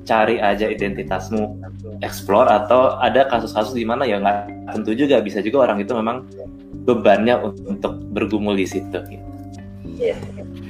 [0.03, 1.63] cari aja identitasmu,
[2.03, 6.27] explore atau ada kasus-kasus di mana ya nggak tentu juga bisa juga orang itu memang
[6.83, 7.39] bebannya
[7.71, 8.99] untuk bergumul di situ.
[9.07, 9.27] Gitu.
[10.03, 10.19] Iya.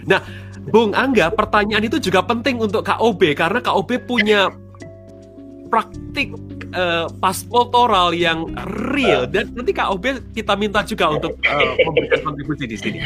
[0.05, 0.21] Nah,
[0.69, 4.53] Bung Angga, pertanyaan itu juga penting untuk KOB karena KOB punya
[5.71, 6.35] praktik
[6.75, 8.51] uh, paspor oral yang
[8.91, 12.99] real dan nanti KOB kita minta juga untuk uh, memberikan kontribusi di sini.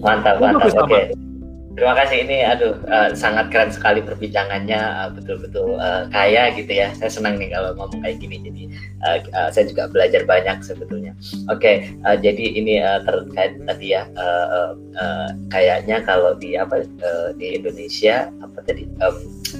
[0.00, 0.72] Mantap, mantap.
[0.72, 0.88] Oke.
[0.88, 1.33] Okay.
[1.74, 6.94] Terima kasih ini, aduh uh, sangat keren sekali perbincangannya, betul-betul uh, uh, kaya gitu ya.
[6.94, 8.62] Saya senang nih kalau ngomong kayak gini, jadi
[9.02, 11.12] uh, uh, saya juga belajar banyak sebetulnya.
[11.50, 16.54] Oke, okay, uh, jadi ini uh, terkait tadi ya, uh, uh, uh, kayaknya kalau di
[16.54, 19.16] apa uh, di Indonesia apa tadi um,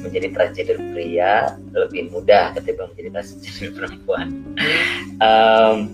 [0.07, 4.27] menjadi transgender pria lebih mudah ketimbang menjadi transgender perempuan.
[5.19, 5.93] Um,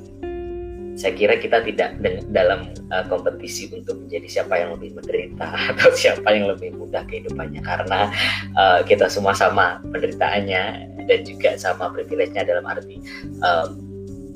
[1.00, 1.96] saya kira kita tidak
[2.28, 7.64] dalam uh, kompetisi untuk menjadi siapa yang lebih menderita atau siapa yang lebih mudah kehidupannya.
[7.64, 8.12] Karena
[8.52, 10.62] uh, kita semua sama penderitaannya
[11.08, 13.00] dan juga sama privilege-nya dalam arti
[13.40, 13.72] uh,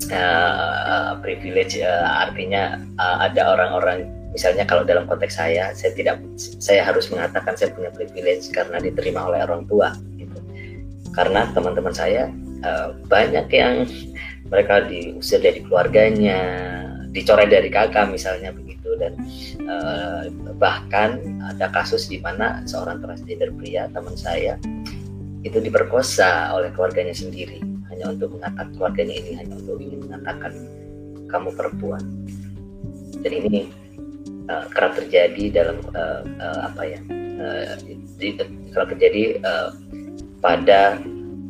[0.09, 6.17] uh, privilege uh, artinya uh, ada orang-orang misalnya kalau dalam konteks saya saya tidak
[6.59, 10.41] saya harus mengatakan saya punya privilege karena diterima oleh orang tua gitu.
[11.13, 12.33] Karena teman-teman saya
[13.05, 13.85] banyak yang
[14.49, 16.39] mereka diusir dari keluarganya,
[17.15, 19.15] dicoret dari kakak misalnya begitu dan
[19.65, 20.27] uh,
[20.59, 21.17] bahkan
[21.55, 24.59] ada kasus di mana seorang transgender pria teman saya
[25.45, 27.61] itu diperkosa oleh keluarganya sendiri
[27.93, 30.51] hanya untuk mengatakan keluarganya ini hanya untuk ingin mengatakan
[31.29, 32.03] kamu perempuan.
[33.23, 33.71] Dan ini
[34.51, 36.99] uh, kerap terjadi dalam uh, uh, apa ya?
[37.35, 37.77] Uh,
[38.73, 39.69] kerap terjadi uh,
[40.43, 40.99] pada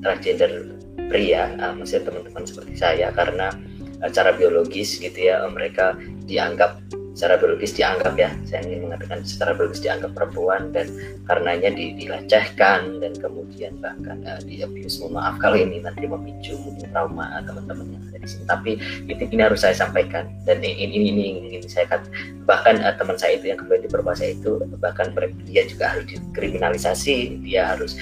[0.06, 0.75] transgender
[1.10, 3.54] pria, uh, maksudnya teman-teman seperti saya karena
[4.02, 6.85] uh, cara biologis gitu ya uh, mereka dianggap
[7.16, 8.30] secara biologis dianggap ya.
[8.44, 10.92] Saya ingin mengatakan secara biologis dianggap perempuan dan
[11.26, 15.00] karenanya di, dilecehkan dan kemudian bahkan uh, di abuse.
[15.00, 16.60] Mohon maaf kalau ini nanti memicu
[16.92, 18.44] trauma teman-teman yang ada di sini.
[18.46, 18.72] Tapi
[19.08, 20.28] itu ini harus saya sampaikan.
[20.44, 22.04] Dan ini ini ini, ini, ini saya kan
[22.44, 25.16] bahkan uh, teman saya itu yang kembali diperkosa itu bahkan
[25.48, 27.48] dia juga harus dikriminalisasi.
[27.48, 27.96] Dia harus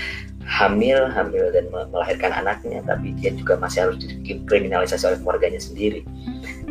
[0.43, 2.81] hamil hamil dan melahirkan anaknya.
[2.81, 6.01] Tapi dia juga masih harus dikriminalisasi oleh keluarganya sendiri.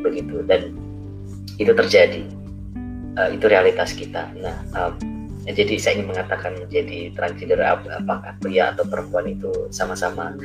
[0.03, 0.43] Begitu.
[0.51, 0.74] Dan
[1.57, 2.22] itu terjadi.
[3.12, 4.32] Uh, itu realitas kita.
[4.40, 4.96] Nah um,
[5.44, 10.38] jadi saya ingin mengatakan jadi transgender apakah pria atau perempuan itu sama-sama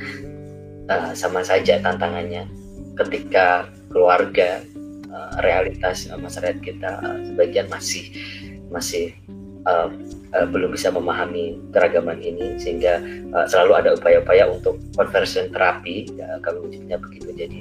[0.89, 2.49] uh, sama saja tantangannya
[2.97, 4.66] ketika keluarga
[5.14, 8.10] uh, realitas uh, masyarakat kita uh, sebagian masih
[8.74, 9.14] masih
[9.68, 9.88] uh,
[10.34, 13.03] uh, belum bisa memahami keragaman ini sehingga
[13.36, 16.07] uh, selalu ada upaya-upaya untuk conversion terapi.
[16.15, 17.30] Ya, kami menyebutnya begitu.
[17.36, 17.57] Jadi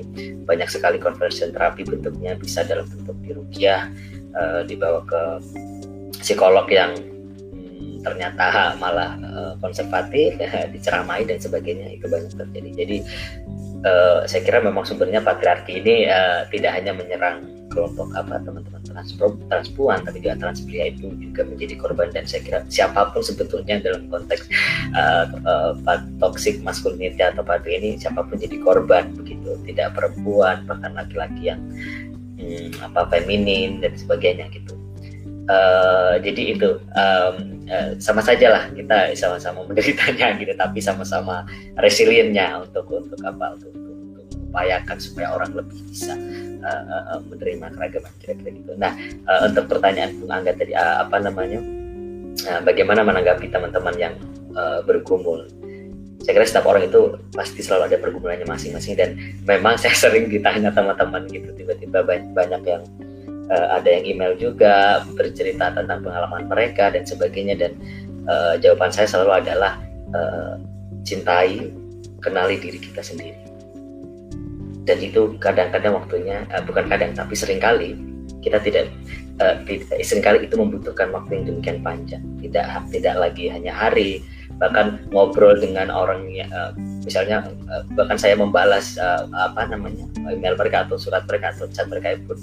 [0.47, 3.91] banyak sekali conversion terapi bentuknya bisa dalam bentuk dirukiah
[4.39, 5.23] uh, dibawa ke
[6.23, 6.95] psikolog yang
[7.53, 9.19] hmm, ternyata malah
[9.59, 10.39] konservatif
[10.75, 11.99] diceramai dan sebagainya.
[11.99, 12.71] Itu banyak terjadi.
[12.87, 12.99] Jadi
[14.27, 16.11] saya kira memang sumbernya patriarki ini
[16.51, 18.83] tidak hanya menyerang kelompok apa teman-teman
[19.49, 24.09] transpuan tapi juga transpria itu juga menjadi korban dan saya kira siapa pun sebetulnya dalam
[24.09, 24.49] konteks
[24.97, 25.73] uh, uh,
[26.23, 29.59] toxic masculinity atau patri ini siapa pun jadi korban begitu.
[29.67, 31.61] Tidak perempuan bahkan laki-laki yang
[32.41, 34.75] hmm, apa feminin dan sebagainya gitu.
[35.47, 37.35] Uh, jadi itu um,
[37.71, 41.47] uh, sama saja lah kita sama-sama menderitanya gitu tapi sama-sama
[41.79, 43.71] resiliennya untuk untuk apa untuk,
[44.57, 46.17] mengupayakan supaya orang lebih bisa
[46.65, 48.73] uh, uh, menerima keragaman kira-kira gitu.
[48.81, 48.93] Nah
[49.29, 51.61] uh, untuk pertanyaan Bung Angga tadi uh, apa namanya
[52.49, 54.15] uh, bagaimana menanggapi teman-teman yang
[54.57, 55.45] uh, bergumul?
[56.25, 60.73] Saya kira setiap orang itu pasti selalu ada pergumulannya masing-masing dan memang saya sering ditanya
[60.73, 62.01] teman-teman gitu tiba-tiba
[62.33, 62.83] banyak yang
[63.53, 67.73] uh, ada yang email juga bercerita tentang pengalaman mereka dan sebagainya dan
[68.25, 69.77] uh, jawaban saya selalu adalah
[70.17, 70.57] uh,
[71.05, 71.69] cintai
[72.25, 73.46] kenali diri kita sendiri
[74.87, 77.99] dan itu kadang-kadang waktunya uh, bukan kadang tapi sering kali
[78.47, 78.87] kita tidak
[79.43, 79.59] uh,
[80.01, 82.23] sering kali itu membutuhkan waktu yang demikian panjang.
[82.39, 84.23] Tidak tidak lagi hanya hari
[84.57, 86.73] bahkan ngobrol dengan orang uh,
[87.05, 91.91] misalnya uh, bahkan saya membalas uh, apa namanya email mereka atau surat mereka atau chat
[91.91, 92.39] mereka pun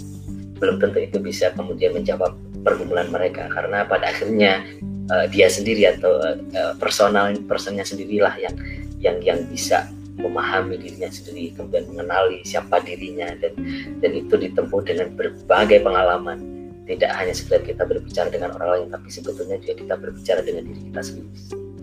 [0.60, 3.48] belum tentu itu bisa kemudian menjawab pergumulan mereka.
[3.50, 4.62] Karena pada akhirnya
[5.08, 8.56] uh, dia sendiri atau uh, personal personnya sendirilah yang
[9.00, 9.88] yang yang bisa
[10.18, 13.54] memahami dirinya sendiri kemudian mengenali siapa dirinya dan
[14.00, 16.40] dan itu ditempuh dengan berbagai pengalaman.
[16.84, 20.82] Tidak hanya sekedar kita berbicara dengan orang lain tapi sebetulnya juga kita berbicara dengan diri
[20.92, 21.32] kita sendiri.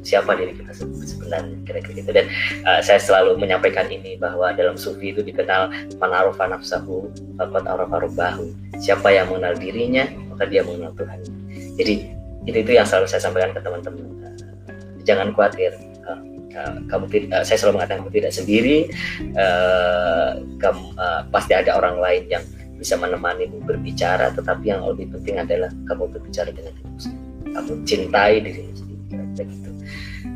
[0.00, 2.10] Siapa diri kita sebenarnya kira-kira gitu.
[2.12, 2.24] Dan
[2.64, 7.64] uh, saya selalu menyampaikan ini bahwa dalam sufi itu dikenal manarufa nafsahu fakot
[8.12, 8.46] bahu
[8.80, 11.20] siapa yang mengenal dirinya maka dia mengenal Tuhan
[11.76, 11.94] jadi
[12.48, 14.04] itu itu yang selalu saya sampaikan ke teman-teman.
[14.24, 14.36] Uh,
[15.04, 15.72] jangan khawatir
[16.90, 18.76] kamu tidak, uh, saya selalu mengatakan kamu tidak sendiri,
[19.38, 22.44] uh, kamu uh, pasti ada orang lain yang
[22.80, 27.28] bisa menemanimu berbicara, tetapi yang lebih penting adalah kamu berbicara dengan dirimu sendiri.
[27.50, 29.02] Kamu cintai dirimu sendiri,
[29.36, 29.70] gitu.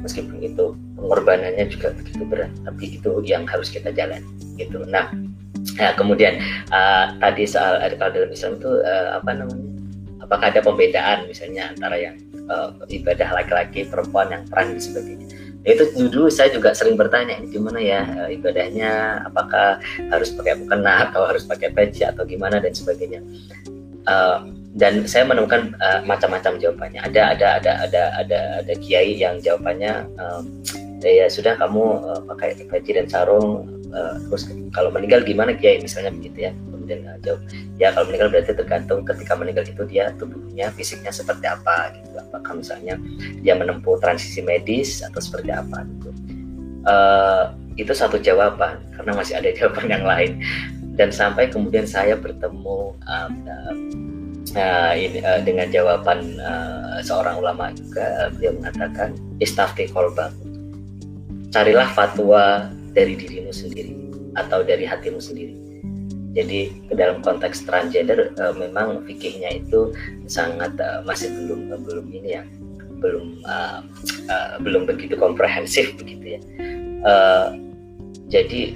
[0.04, 0.64] Meskipun itu
[1.00, 4.20] pengorbanannya juga begitu berat, tapi itu yang harus kita jalan.
[4.60, 4.76] Gitu.
[4.84, 5.08] Nah,
[5.80, 6.36] ya, kemudian
[6.68, 9.68] uh, tadi soal kalau dalam Islam itu uh, apa namanya?
[10.24, 12.16] Apakah ada pembedaan misalnya antara yang
[12.48, 15.28] uh, ibadah laki-laki, perempuan yang peran dan sebagainya?
[15.64, 19.24] Itu dulu saya juga sering bertanya gimana ya eh, ibadahnya?
[19.24, 19.80] Apakah
[20.12, 22.60] harus pakai mukena atau harus pakai peci atau gimana?
[22.60, 23.24] Dan sebagainya.
[24.04, 27.00] Uh, dan saya menemukan uh, macam-macam jawabannya.
[27.08, 30.44] Ada ada ada ada ada ada kiai yang jawabannya uh,
[31.00, 33.64] ya sudah kamu uh, pakai peci dan sarung
[33.96, 35.80] uh, terus kalau meninggal gimana kiai?
[35.80, 36.52] Misalnya begitu ya
[36.84, 37.40] kemudian uh, jawab
[37.80, 42.20] ya kalau meninggal berarti tergantung ketika meninggal itu dia tubuhnya fisiknya seperti apa gitu.
[42.20, 43.00] Apakah misalnya
[43.40, 46.12] dia menempuh transisi medis atau seperti apa gitu.
[46.84, 50.44] Uh, itu satu jawaban karena masih ada jawaban yang lain.
[50.94, 53.30] Dan sampai kemudian saya bertemu uh,
[54.54, 60.30] uh, ini, uh, dengan jawaban uh, seorang ulama juga dia mengatakan istafti kolbak.
[61.50, 63.94] Carilah fatwa dari dirimu sendiri
[64.34, 65.63] atau dari hatimu sendiri
[66.34, 69.94] jadi dalam konteks transgender uh, memang fikihnya itu
[70.26, 72.42] sangat uh, masih belum uh, belum ini ya
[72.98, 73.80] belum uh,
[74.28, 76.40] uh, belum begitu komprehensif begitu ya.
[77.04, 77.46] Uh,
[78.32, 78.74] jadi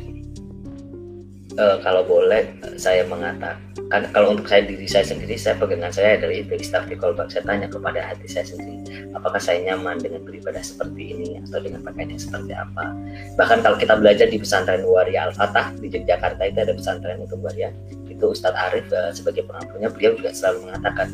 [1.58, 2.46] uh, kalau boleh
[2.78, 6.98] saya mengatakan kan kalau untuk saya diri saya sendiri saya pegangan saya dari itu istiqomah
[7.00, 8.84] kolbak saya tanya kepada hati saya sendiri
[9.16, 12.92] apakah saya nyaman dengan beribadah seperti ini atau dengan pakaian yang seperti apa?
[13.40, 17.40] Bahkan kalau kita belajar di pesantren Waria Al Fatah di Yogyakarta itu ada pesantren untuk
[17.40, 17.72] waria
[18.06, 21.06] itu Ustadz Arif uh, sebagai pengampunya beliau juga selalu mengatakan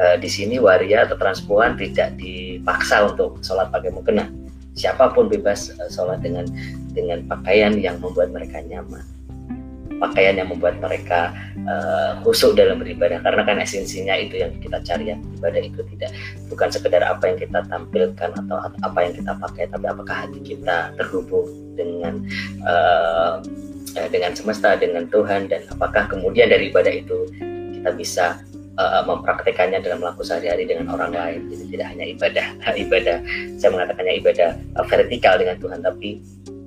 [0.00, 4.26] uh, di sini waria atau transpuan tidak dipaksa untuk sholat pakai mukena.
[4.74, 6.48] Siapa pun bebas uh, sholat dengan
[6.94, 9.13] dengan pakaian yang membuat mereka nyaman
[9.98, 11.32] pakaian yang membuat mereka
[11.66, 13.22] uh, khusyuk dalam beribadah.
[13.22, 15.16] Karena kan esensinya itu yang kita cari ya.
[15.40, 16.10] Ibadah itu tidak
[16.50, 20.92] bukan sekedar apa yang kita tampilkan atau apa yang kita pakai tapi apakah hati kita
[20.98, 22.22] terhubung dengan
[22.66, 23.42] uh,
[24.10, 27.30] dengan semesta dengan Tuhan dan apakah kemudian dari ibadah itu
[27.78, 28.26] kita bisa
[28.78, 31.40] uh, mempraktekannya dalam melakukan sehari-hari dengan orang lain.
[31.50, 32.46] Jadi tidak hanya ibadah
[32.84, 33.16] ibadah
[33.58, 36.10] saya mengatakannya ibadah uh, vertikal dengan Tuhan tapi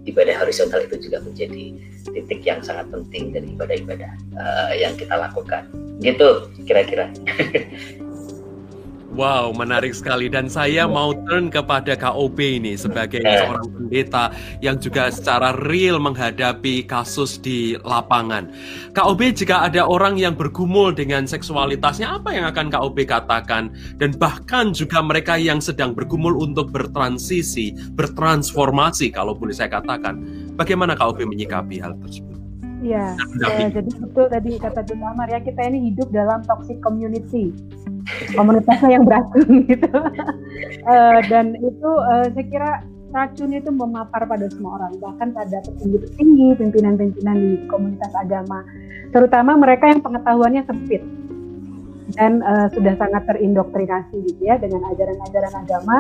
[0.08, 1.76] ibadah horizontal itu juga menjadi
[2.16, 5.68] titik yang sangat penting dari ibadah-ibadah uh, yang kita lakukan.
[6.00, 7.12] Gitu kira-kira.
[9.18, 13.50] Wow, menarik sekali dan saya mau turn kepada KOB ini sebagai eh.
[13.50, 18.52] seorang pendeta yang juga secara real menghadapi kasus di lapangan.
[18.92, 24.76] KOB jika ada orang yang bergumul dengan seksualitasnya apa yang akan KOB katakan dan bahkan
[24.76, 30.20] juga mereka yang sedang bergumul untuk bertransisi, bertransformasi kalau boleh saya katakan.
[30.60, 32.36] Bagaimana KOB menyikapi hal tersebut?
[32.78, 37.50] Iya, ya, jadi betul tadi kata Gus Amar ya kita ini hidup dalam toxic community
[38.38, 39.98] komunitasnya yang beracun gitu
[40.86, 42.72] uh, dan itu uh, saya kira
[43.12, 48.64] racun itu memapar pada semua orang bahkan pada petinggi-petinggi pimpinan-pimpinan di komunitas agama
[49.16, 51.02] terutama mereka yang pengetahuannya sempit
[52.16, 55.98] dan uh, sudah sangat terindoktrinasi gitu ya dengan ajaran-ajaran agama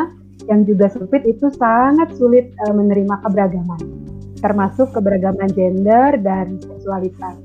[0.47, 4.07] yang juga sempit itu sangat sulit uh, menerima keberagaman
[4.39, 7.35] termasuk keberagaman gender dan seksualitas.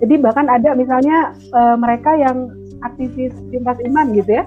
[0.00, 2.50] Jadi bahkan ada misalnya uh, mereka yang
[2.80, 4.44] aktivis lintas iman gitu ya.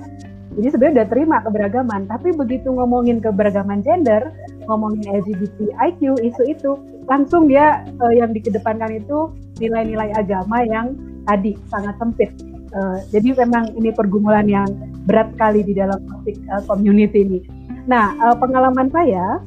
[0.53, 4.29] Jadi sebenarnya udah terima keberagaman, tapi begitu ngomongin keberagaman gender,
[4.69, 6.71] ngomongin LGBTIQ isu itu,
[7.09, 10.93] langsung dia uh, yang dikedepankan itu nilai-nilai agama yang
[11.25, 12.29] tadi sangat sempit.
[12.73, 14.65] Uh, jadi memang ini pergumulan yang
[15.05, 17.39] berat sekali di dalam topic uh, community ini.
[17.89, 19.41] Nah, uh, pengalaman saya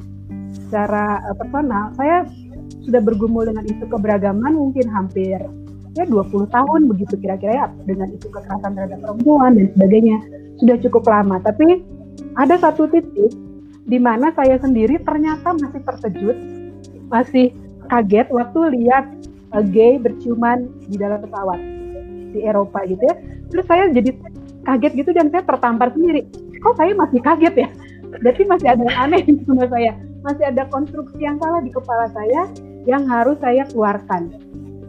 [0.67, 2.27] secara uh, personal, saya
[2.87, 5.39] sudah bergumul dengan isu keberagaman mungkin hampir
[5.97, 10.17] ya 20 tahun begitu kira-kira ya dengan isu kekerasan terhadap perempuan dan sebagainya.
[10.61, 11.81] Sudah cukup lama tapi
[12.37, 13.33] ada satu titik
[13.87, 16.37] di mana saya sendiri ternyata masih terkejut
[17.07, 17.55] masih
[17.87, 19.05] kaget waktu lihat
[19.55, 21.59] uh, gay berciuman di dalam pesawat
[22.35, 23.15] di Eropa gitu ya.
[23.47, 24.11] Terus saya jadi
[24.67, 26.27] kaget gitu dan saya tertampar sendiri.
[26.59, 27.69] Kok saya masih kaget ya?
[28.19, 29.93] Berarti masih ada yang aneh di saya.
[30.25, 32.51] Masih ada konstruksi yang salah di kepala saya
[32.83, 34.31] yang harus saya keluarkan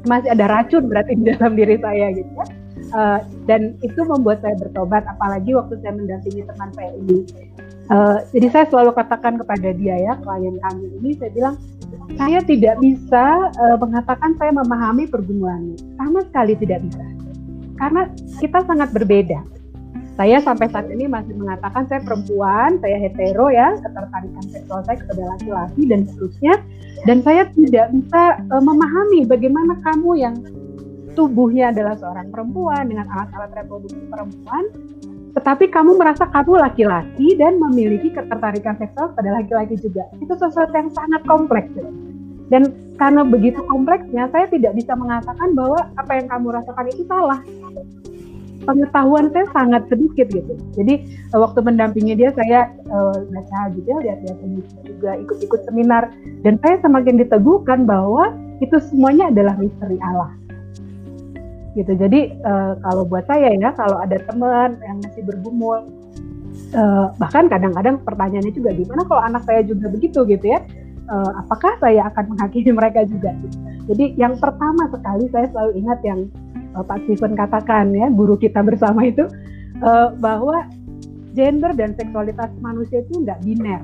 [0.07, 2.47] masih ada racun berarti di dalam diri saya gitu ya.
[2.89, 7.19] Uh, dan itu membuat saya bertobat apalagi waktu saya mendampingi teman PLI.
[7.89, 11.55] Uh, jadi saya selalu katakan kepada dia ya klien kami ini saya bilang
[12.21, 17.05] saya tidak bisa uh, mengatakan saya memahami pergumulannya sama sekali tidak bisa
[17.79, 18.03] karena
[18.43, 19.41] kita sangat berbeda.
[20.19, 25.23] Saya sampai saat ini masih mengatakan saya perempuan, saya hetero ya, ketertarikan seksual saya kepada
[25.31, 26.55] laki-laki dan seterusnya
[27.07, 30.35] dan saya tidak bisa uh, memahami bagaimana kamu yang
[31.15, 34.65] tubuhnya adalah seorang perempuan dengan alat-alat reproduksi perempuan,
[35.39, 40.03] tetapi kamu merasa kamu laki-laki dan memiliki ketertarikan seksual pada laki-laki juga.
[40.19, 41.71] Itu sesuatu yang sangat kompleks.
[42.51, 47.39] Dan karena begitu kompleksnya, saya tidak bisa mengatakan bahwa apa yang kamu rasakan itu salah
[48.69, 50.53] pengetahuan saya sangat sedikit gitu.
[50.77, 54.39] Jadi uh, waktu mendampingi dia saya uh, baca gitu ya, lihat-lihat
[54.85, 56.13] juga ikut-ikut seminar
[56.45, 60.37] dan saya semakin diteguhkan bahwa itu semuanya adalah misteri Allah.
[61.73, 61.97] Gitu.
[61.97, 65.89] Jadi uh, kalau buat saya ya kalau ada teman yang masih bergumul
[66.75, 70.61] uh, bahkan kadang-kadang pertanyaannya juga gimana kalau anak saya juga begitu gitu ya.
[71.09, 73.33] Uh, apakah saya akan menghakimi mereka juga?
[73.89, 76.29] Jadi yang pertama sekali saya selalu ingat yang
[76.85, 79.25] Pak Steven katakan ya guru kita bersama itu
[79.83, 80.67] uh, bahwa
[81.39, 83.83] gender dan seksualitas manusia itu nggak biner.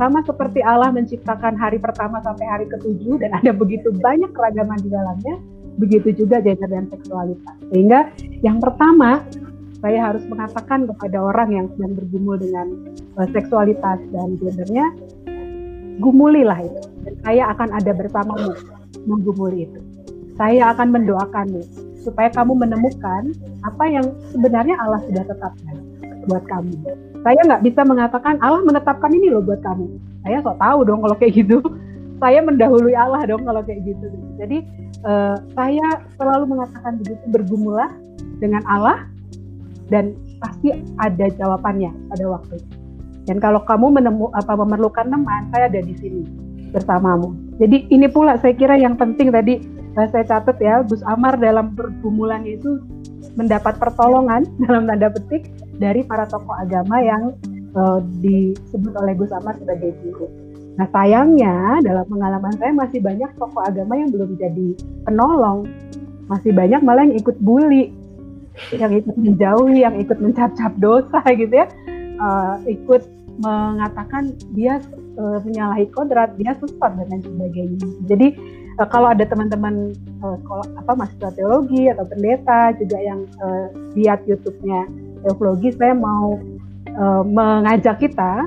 [0.00, 4.88] Sama seperti Allah menciptakan hari pertama sampai hari ketujuh dan ada begitu banyak keragaman di
[4.88, 5.36] dalamnya
[5.76, 7.56] begitu juga gender dan seksualitas.
[7.72, 8.08] Sehingga
[8.40, 9.20] yang pertama
[9.80, 12.68] saya harus mengatakan kepada orang yang sedang bergumul dengan
[13.16, 14.86] uh, seksualitas dan gendernya
[16.00, 16.80] gumulilah itu.
[17.04, 18.52] Dan saya akan ada bersamamu
[19.04, 19.80] menggumuli itu.
[20.36, 21.60] Saya akan mendoakanmu
[22.00, 23.32] supaya kamu menemukan
[23.64, 25.76] apa yang sebenarnya Allah sudah tetapkan
[26.28, 26.74] buat kamu.
[27.20, 29.86] Saya nggak bisa mengatakan Allah menetapkan ini loh buat kamu.
[30.24, 31.58] Saya sok tahu dong kalau kayak gitu.
[32.20, 34.12] Saya mendahului Allah dong kalau kayak gitu.
[34.36, 34.60] Jadi
[35.08, 37.88] uh, saya selalu mengatakan begitu bergumulah
[38.44, 39.08] dengan Allah
[39.88, 40.68] dan pasti
[41.00, 42.76] ada jawabannya pada waktu itu.
[43.24, 46.28] Dan kalau kamu menemu apa memerlukan teman, saya ada di sini
[46.76, 47.32] bersamamu.
[47.56, 49.60] Jadi ini pula saya kira yang penting tadi
[49.94, 52.78] saya catat ya Gus Amar dalam pergumulan itu
[53.34, 57.34] mendapat pertolongan dalam tanda petik dari para tokoh agama yang
[57.74, 60.30] uh, disebut oleh Gus Amar sebagai guru.
[60.78, 64.68] Nah sayangnya dalam pengalaman saya masih banyak tokoh agama yang belum jadi
[65.04, 65.66] penolong,
[66.30, 67.90] masih banyak malah yang ikut bully,
[68.72, 71.66] yang ikut menjauhi, yang ikut mencap-cap dosa gitu ya,
[72.22, 73.02] uh, ikut
[73.40, 74.78] mengatakan dia
[75.16, 77.88] uh, menyalahi kodrat, dia sesat dan lain sebagainya.
[78.04, 78.28] Jadi
[78.78, 83.66] uh, kalau ada teman-teman uh, sekolah apa mahasiswa teologi atau pendeta juga yang uh,
[83.98, 84.86] lihat YouTube-nya
[85.26, 86.38] teologi, saya mau
[86.96, 88.46] uh, mengajak kita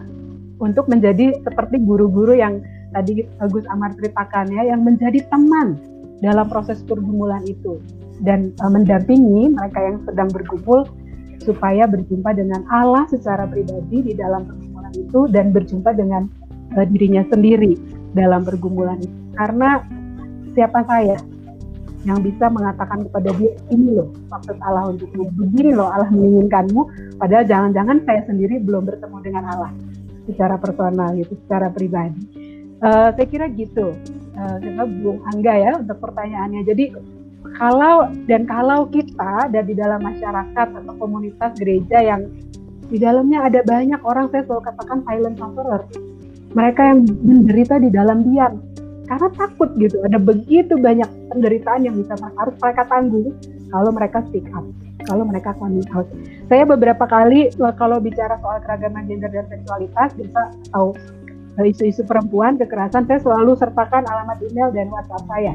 [0.63, 2.63] untuk menjadi seperti guru-guru yang
[2.93, 5.81] tadi Agus Amar ceritakan ya, yang menjadi teman
[6.21, 7.81] dalam proses pergumulan itu
[8.23, 10.87] dan uh, mendampingi mereka yang sedang bergumul
[11.43, 16.29] supaya berjumpa dengan Allah secara pribadi di dalam pergumulan itu dan berjumpa dengan
[16.79, 17.75] uh, dirinya sendiri
[18.15, 19.17] dalam pergumulan itu.
[19.35, 19.83] Karena
[20.53, 21.17] siapa saya
[22.03, 26.81] yang bisa mengatakan kepada dia ini loh maksud Allah untukmu begini loh Allah menginginkanmu
[27.15, 29.71] padahal jangan-jangan saya sendiri belum bertemu dengan Allah
[30.27, 32.19] secara personal gitu, secara pribadi.
[32.83, 33.95] Uh, saya kira gitu,
[34.35, 36.61] uh, karena Bung Angga ya untuk pertanyaannya.
[36.67, 36.85] Jadi
[37.55, 42.27] kalau dan kalau kita ada di dalam masyarakat atau komunitas gereja yang
[42.91, 45.81] di dalamnya ada banyak orang saya selalu katakan silent sufferer,
[46.51, 48.59] mereka yang menderita di dalam diam
[49.07, 49.99] karena takut gitu.
[50.07, 53.35] Ada begitu banyak penderitaan yang bisa harus mereka tanggung
[53.73, 54.63] kalau mereka speak up
[55.05, 56.07] kalau mereka coming out.
[56.47, 60.41] Saya beberapa kali eh, kalau bicara soal keragaman gender dan seksualitas bisa
[60.71, 60.95] tahu
[61.59, 65.53] eh, isu-isu perempuan kekerasan saya selalu sertakan alamat email dan WhatsApp saya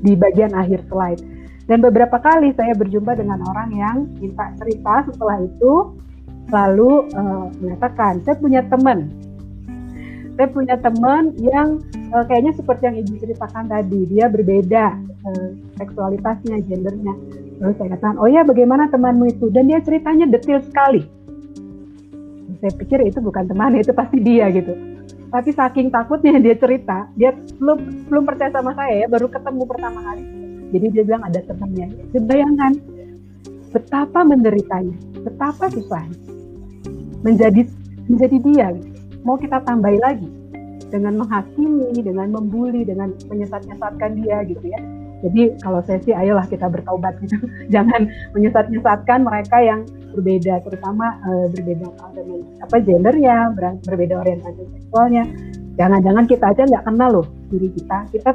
[0.00, 1.20] di bagian akhir slide.
[1.68, 5.94] Dan beberapa kali saya berjumpa dengan orang yang minta cerita setelah itu
[6.50, 9.06] lalu uh, mengatakan saya punya teman
[10.40, 11.84] saya punya teman yang
[12.16, 14.96] uh, kayaknya seperti yang ibu ceritakan tadi dia berbeda
[15.28, 17.12] uh, seksualitasnya gendernya
[17.60, 19.52] Terus saya katakan, oh ya bagaimana temanmu itu?
[19.52, 21.04] Dan dia ceritanya detail sekali.
[22.64, 24.72] Saya pikir itu bukan teman, itu pasti dia gitu.
[25.28, 30.00] Tapi saking takutnya dia cerita, dia belum belum percaya sama saya ya, baru ketemu pertama
[30.08, 30.24] kali.
[30.72, 31.86] Jadi dia bilang ada temannya.
[32.16, 32.72] Bayangkan
[33.76, 36.16] betapa menderitanya, betapa susahnya
[37.20, 37.68] menjadi
[38.08, 38.66] menjadi dia.
[38.72, 38.89] Gitu.
[39.22, 40.28] Mau kita tambahi lagi
[40.90, 44.80] dengan menghakimi, dengan membuli, dengan menyesat-nyesatkan dia gitu ya
[45.20, 47.36] jadi kalau saya sih ayolah kita bertaubat gitu.
[47.74, 49.84] Jangan menyesat-nyesatkan mereka yang
[50.16, 51.86] berbeda, terutama uh, berbeda
[52.64, 53.52] apa gendernya,
[53.84, 55.28] berbeda orientasi seksualnya.
[55.76, 58.08] Jangan-jangan kita aja nggak kenal loh diri kita.
[58.10, 58.30] Kita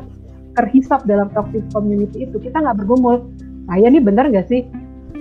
[0.55, 2.37] terhisap dalam toxic community itu.
[2.37, 3.25] Kita nggak bergumul.
[3.65, 4.61] Saya ini benar nggak sih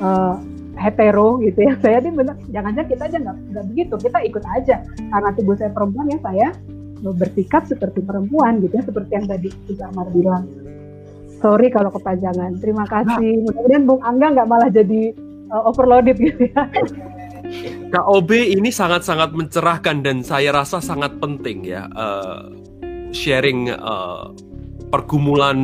[0.04, 0.36] uh,
[0.78, 1.72] hetero gitu ya?
[1.82, 2.36] Saya ini benar.
[2.50, 3.94] Jangan-jangan kita aja nggak begitu.
[3.98, 6.48] Kita ikut aja karena tubuh saya perempuan ya saya
[7.04, 10.48] bersikap seperti perempuan gitu ya, seperti yang tadi Pak Amar bilang
[11.44, 12.56] sorry kalau kepanjangan.
[12.64, 13.44] Terima kasih.
[13.44, 13.52] Nah.
[13.52, 15.12] Mudah-mudahan Bung Angga nggak malah jadi
[15.52, 16.64] uh, overloaded gitu ya.
[17.94, 22.50] KOB ini sangat-sangat mencerahkan dan saya rasa sangat penting ya uh,
[23.14, 24.34] sharing uh,
[24.90, 25.58] pergumulan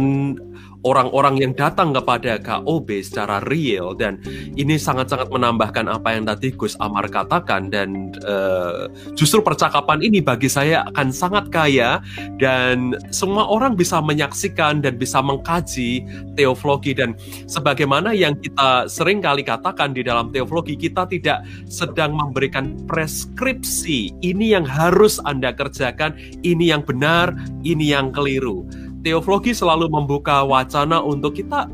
[0.84, 3.92] orang-orang yang datang kepada KOB secara real.
[3.92, 4.20] Dan
[4.56, 7.68] ini sangat-sangat menambahkan apa yang tadi Gus Amar katakan.
[7.68, 12.00] Dan uh, justru percakapan ini bagi saya akan sangat kaya.
[12.40, 16.04] Dan semua orang bisa menyaksikan dan bisa mengkaji
[16.34, 17.12] teologi dan
[17.44, 24.16] sebagaimana yang kita sering kali katakan di dalam teologi kita tidak sedang memberikan preskripsi.
[24.24, 26.16] Ini yang harus Anda kerjakan.
[26.40, 28.64] Ini yang benar ini yang keliru
[29.00, 31.68] teologi selalu membuka wacana untuk kita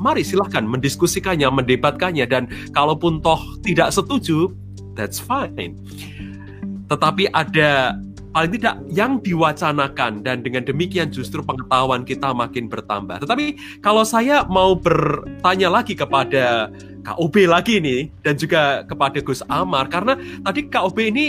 [0.00, 4.48] mari silahkan mendiskusikannya, mendebatkannya dan kalaupun toh tidak setuju,
[4.96, 5.76] that's fine.
[6.88, 7.94] Tetapi ada
[8.30, 13.20] paling tidak yang diwacanakan dan dengan demikian justru pengetahuan kita makin bertambah.
[13.22, 16.70] Tetapi kalau saya mau bertanya lagi kepada
[17.04, 20.16] KOB lagi nih dan juga kepada Gus Amar karena
[20.46, 21.26] tadi KOB ini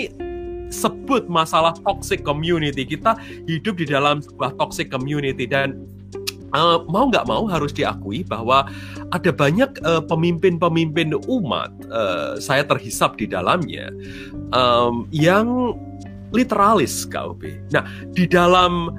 [0.72, 2.88] sebut masalah toxic community.
[2.88, 5.84] Kita hidup di dalam sebuah toxic community dan
[6.56, 8.68] uh, mau nggak mau harus diakui bahwa
[9.12, 13.92] ada banyak uh, pemimpin-pemimpin umat uh, saya terhisap di dalamnya
[14.56, 15.76] um, yang
[16.32, 17.72] literalis KOB.
[17.76, 17.84] Nah
[18.16, 18.92] di dalam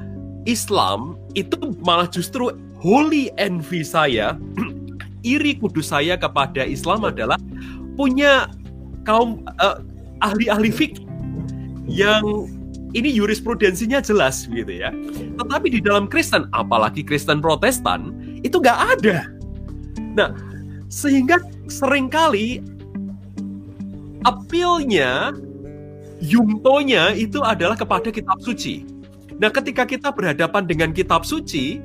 [0.45, 4.37] Islam itu malah justru holy envy saya,
[5.25, 7.41] iri kudus saya kepada Islam adalah
[7.97, 8.51] punya
[9.07, 9.81] kaum uh,
[10.23, 11.02] ahli-ahli fikih
[11.87, 12.49] yang
[12.93, 14.93] ini jurisprudensinya jelas gitu ya.
[15.41, 18.13] Tetapi di dalam Kristen, apalagi Kristen Protestan,
[18.45, 19.27] itu nggak ada.
[20.13, 20.37] Nah,
[20.93, 21.41] sehingga
[21.73, 22.61] sering kali
[24.29, 25.33] appealnya,
[26.21, 28.85] yumtonya itu adalah kepada kitab suci.
[29.41, 31.81] Nah, ketika kita berhadapan dengan kitab suci,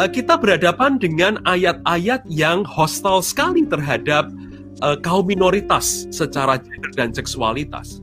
[0.00, 4.32] uh, kita berhadapan dengan ayat-ayat yang hostile sekali terhadap
[4.80, 8.00] uh, kaum minoritas secara gender dan seksualitas.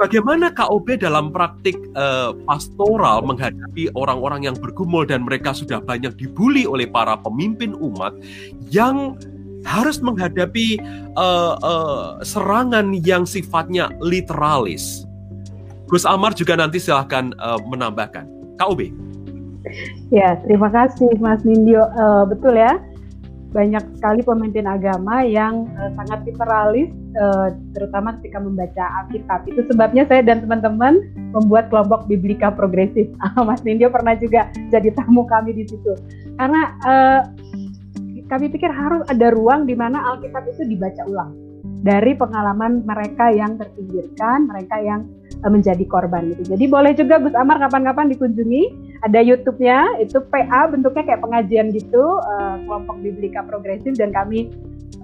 [0.00, 6.64] Bagaimana KOB dalam praktik uh, pastoral menghadapi orang-orang yang bergumul dan mereka sudah banyak dibully
[6.64, 8.16] oleh para pemimpin umat
[8.72, 9.20] yang
[9.68, 10.80] harus menghadapi
[11.20, 15.04] uh, uh, serangan yang sifatnya literalis.
[15.84, 18.24] Gus Amar juga nanti silahkan uh, menambahkan.
[18.56, 18.96] KOB.
[20.08, 21.84] Ya, terima kasih Mas Nindyo.
[21.92, 22.80] Uh, betul ya,
[23.52, 29.46] banyak sekali pemimpin agama yang uh, sangat literalis uh, terutama ketika membaca Alkitab.
[29.48, 31.00] Itu sebabnya saya dan teman-teman
[31.34, 33.10] membuat kelompok Biblika Progresif.
[33.48, 35.92] Mas Nindyo pernah juga jadi tamu kami di situ.
[36.36, 37.20] Karena uh,
[38.30, 41.32] kami pikir harus ada ruang di mana Alkitab itu dibaca ulang
[41.80, 45.08] dari pengalaman mereka yang terpinggirkan, mereka yang
[45.48, 46.52] menjadi korban gitu.
[46.52, 48.62] Jadi boleh juga Gus Amar kapan-kapan dikunjungi
[49.00, 52.20] ada YouTube-nya itu PA bentuknya kayak pengajian gitu
[52.68, 54.52] kelompok biblika progresif dan kami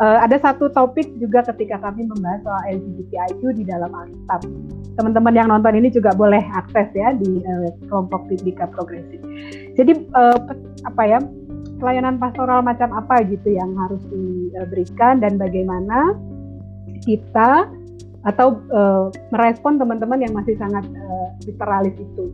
[0.00, 4.40] uh, ada satu topik juga ketika kami membahas soal LGBTIQ di dalam Alkitab.
[4.96, 9.20] Teman-teman yang nonton ini juga boleh akses ya di uh, kelompok biblika progresif.
[9.76, 10.38] Jadi uh,
[10.88, 11.18] apa ya
[11.76, 16.16] pelayanan pastoral macam apa gitu yang harus diberikan dan bagaimana
[17.04, 17.68] kita
[18.26, 22.32] atau uh, merespon teman-teman yang masih sangat uh, literalis itu.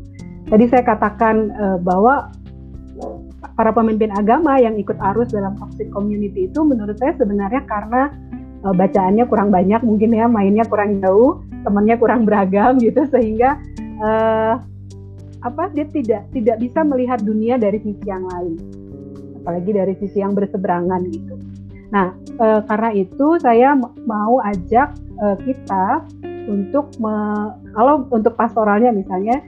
[0.49, 2.33] Tadi saya katakan uh, bahwa
[3.59, 8.11] para pemimpin agama yang ikut arus dalam toxic community itu menurut saya sebenarnya karena
[8.63, 13.59] uh, bacaannya kurang banyak mungkin ya mainnya kurang jauh temannya kurang beragam gitu sehingga
[14.03, 14.63] uh,
[15.43, 18.55] apa dia tidak tidak bisa melihat dunia dari sisi yang lain
[19.43, 21.35] apalagi dari sisi yang berseberangan gitu.
[21.91, 23.75] Nah uh, karena itu saya
[24.07, 26.07] mau ajak uh, kita
[26.47, 27.15] untuk me,
[27.75, 29.43] kalau untuk pastoralnya misalnya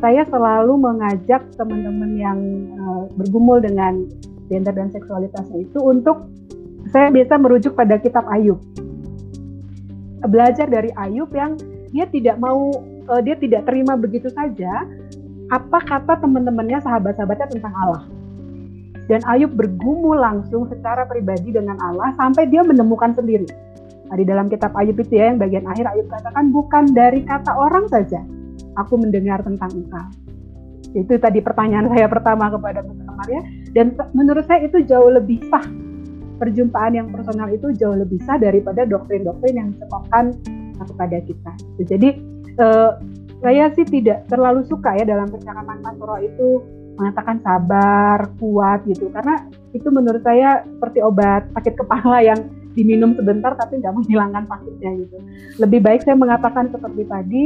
[0.00, 2.38] saya selalu mengajak teman-teman yang
[2.80, 4.08] uh, bergumul dengan
[4.48, 6.26] gender dan seksualitasnya itu untuk
[6.90, 8.58] saya biasa merujuk pada kitab Ayub.
[10.26, 11.54] Belajar dari Ayub yang
[11.92, 12.72] dia tidak mau
[13.06, 14.88] uh, dia tidak terima begitu saja
[15.52, 18.04] apa kata teman-temannya sahabat-sahabatnya tentang Allah.
[19.10, 23.46] Dan Ayub bergumul langsung secara pribadi dengan Allah sampai dia menemukan sendiri.
[24.06, 27.50] Nah, di dalam kitab Ayub itu ya yang bagian akhir Ayub katakan bukan dari kata
[27.50, 28.22] orang saja,
[28.78, 30.06] aku mendengar tentang engkau.
[30.90, 33.40] Itu tadi pertanyaan saya pertama kepada Mas Maria
[33.76, 35.62] dan menurut saya itu jauh lebih sah.
[36.40, 40.34] Perjumpaan yang personal itu jauh lebih sah daripada doktrin-doktrin yang disekolahkan
[40.80, 41.52] kepada kita.
[41.84, 42.08] Jadi
[42.56, 42.90] eh,
[43.40, 46.64] saya sih tidak terlalu suka ya dalam percakapan pastoral itu
[47.00, 49.08] mengatakan sabar, kuat gitu.
[49.12, 49.40] Karena
[49.72, 52.40] itu menurut saya seperti obat sakit kepala yang
[52.74, 55.16] diminum sebentar tapi nggak menghilangkan sakitnya gitu.
[55.58, 57.42] Lebih baik saya mengatakan seperti tadi,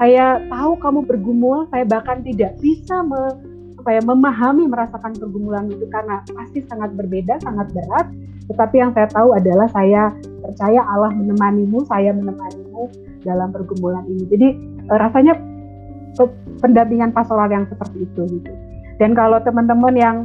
[0.00, 3.38] saya tahu kamu bergumul, saya bahkan tidak bisa me,
[3.78, 8.06] apa ya, memahami merasakan pergumulan itu karena pasti sangat berbeda, sangat berat.
[8.44, 10.12] Tetapi yang saya tahu adalah saya
[10.44, 12.92] percaya Allah menemanimu, saya menemanimu
[13.24, 14.24] dalam pergumulan ini.
[14.28, 14.48] Jadi
[14.90, 15.32] eh, rasanya
[16.60, 18.52] pendampingan pastoral yang seperti itu gitu.
[19.02, 20.16] Dan kalau teman-teman yang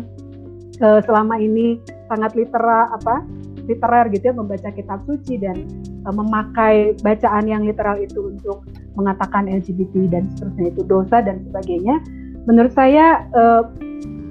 [0.83, 3.25] uh, selama ini sangat litera apa
[3.69, 5.69] literer gitu ya membaca kitab suci dan
[6.09, 8.65] uh, memakai bacaan yang literal itu untuk
[8.97, 12.01] mengatakan LGBT dan seterusnya itu dosa dan sebagainya.
[12.49, 13.69] Menurut saya uh,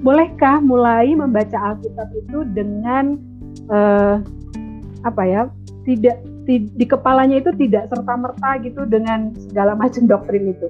[0.03, 3.15] bolehkah mulai membaca Alkitab itu dengan
[3.71, 4.19] uh,
[5.07, 5.43] apa ya
[5.87, 6.19] tidak
[6.49, 10.69] di, di kepalanya itu tidak serta merta gitu dengan segala macam doktrin itu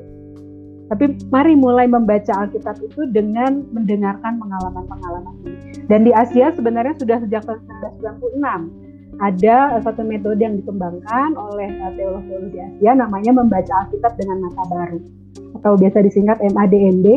[0.89, 5.85] tapi mari mulai membaca Alkitab itu dengan mendengarkan pengalaman-pengalaman ini.
[5.85, 12.51] Dan di Asia sebenarnya sudah sejak 1996 ada satu metode yang dikembangkan oleh eh, teolog-teolog
[12.55, 14.99] di Asia namanya membaca Alkitab dengan mata baru
[15.61, 17.09] atau biasa disingkat MADND.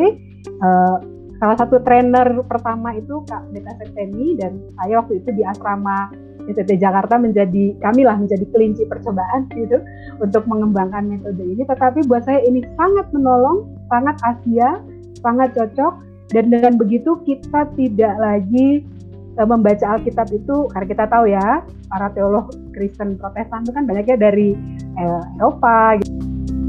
[0.61, 0.97] Uh,
[1.37, 6.09] salah satu trainer pertama itu Kak Deta Septeni dan saya waktu itu di asrama
[6.49, 9.81] ITT Jakarta menjadi kami lah menjadi kelinci percobaan gitu
[10.21, 11.61] untuk mengembangkan metode ini.
[11.65, 14.81] Tetapi buat saya ini sangat menolong, sangat Asia,
[15.21, 15.93] sangat cocok
[16.31, 18.87] dan dengan begitu kita tidak lagi
[19.35, 21.61] uh, membaca Alkitab itu karena kita tahu ya
[21.91, 24.55] para teolog Kristen Protestan itu kan banyaknya dari
[24.95, 26.60] uh, Eropa gitu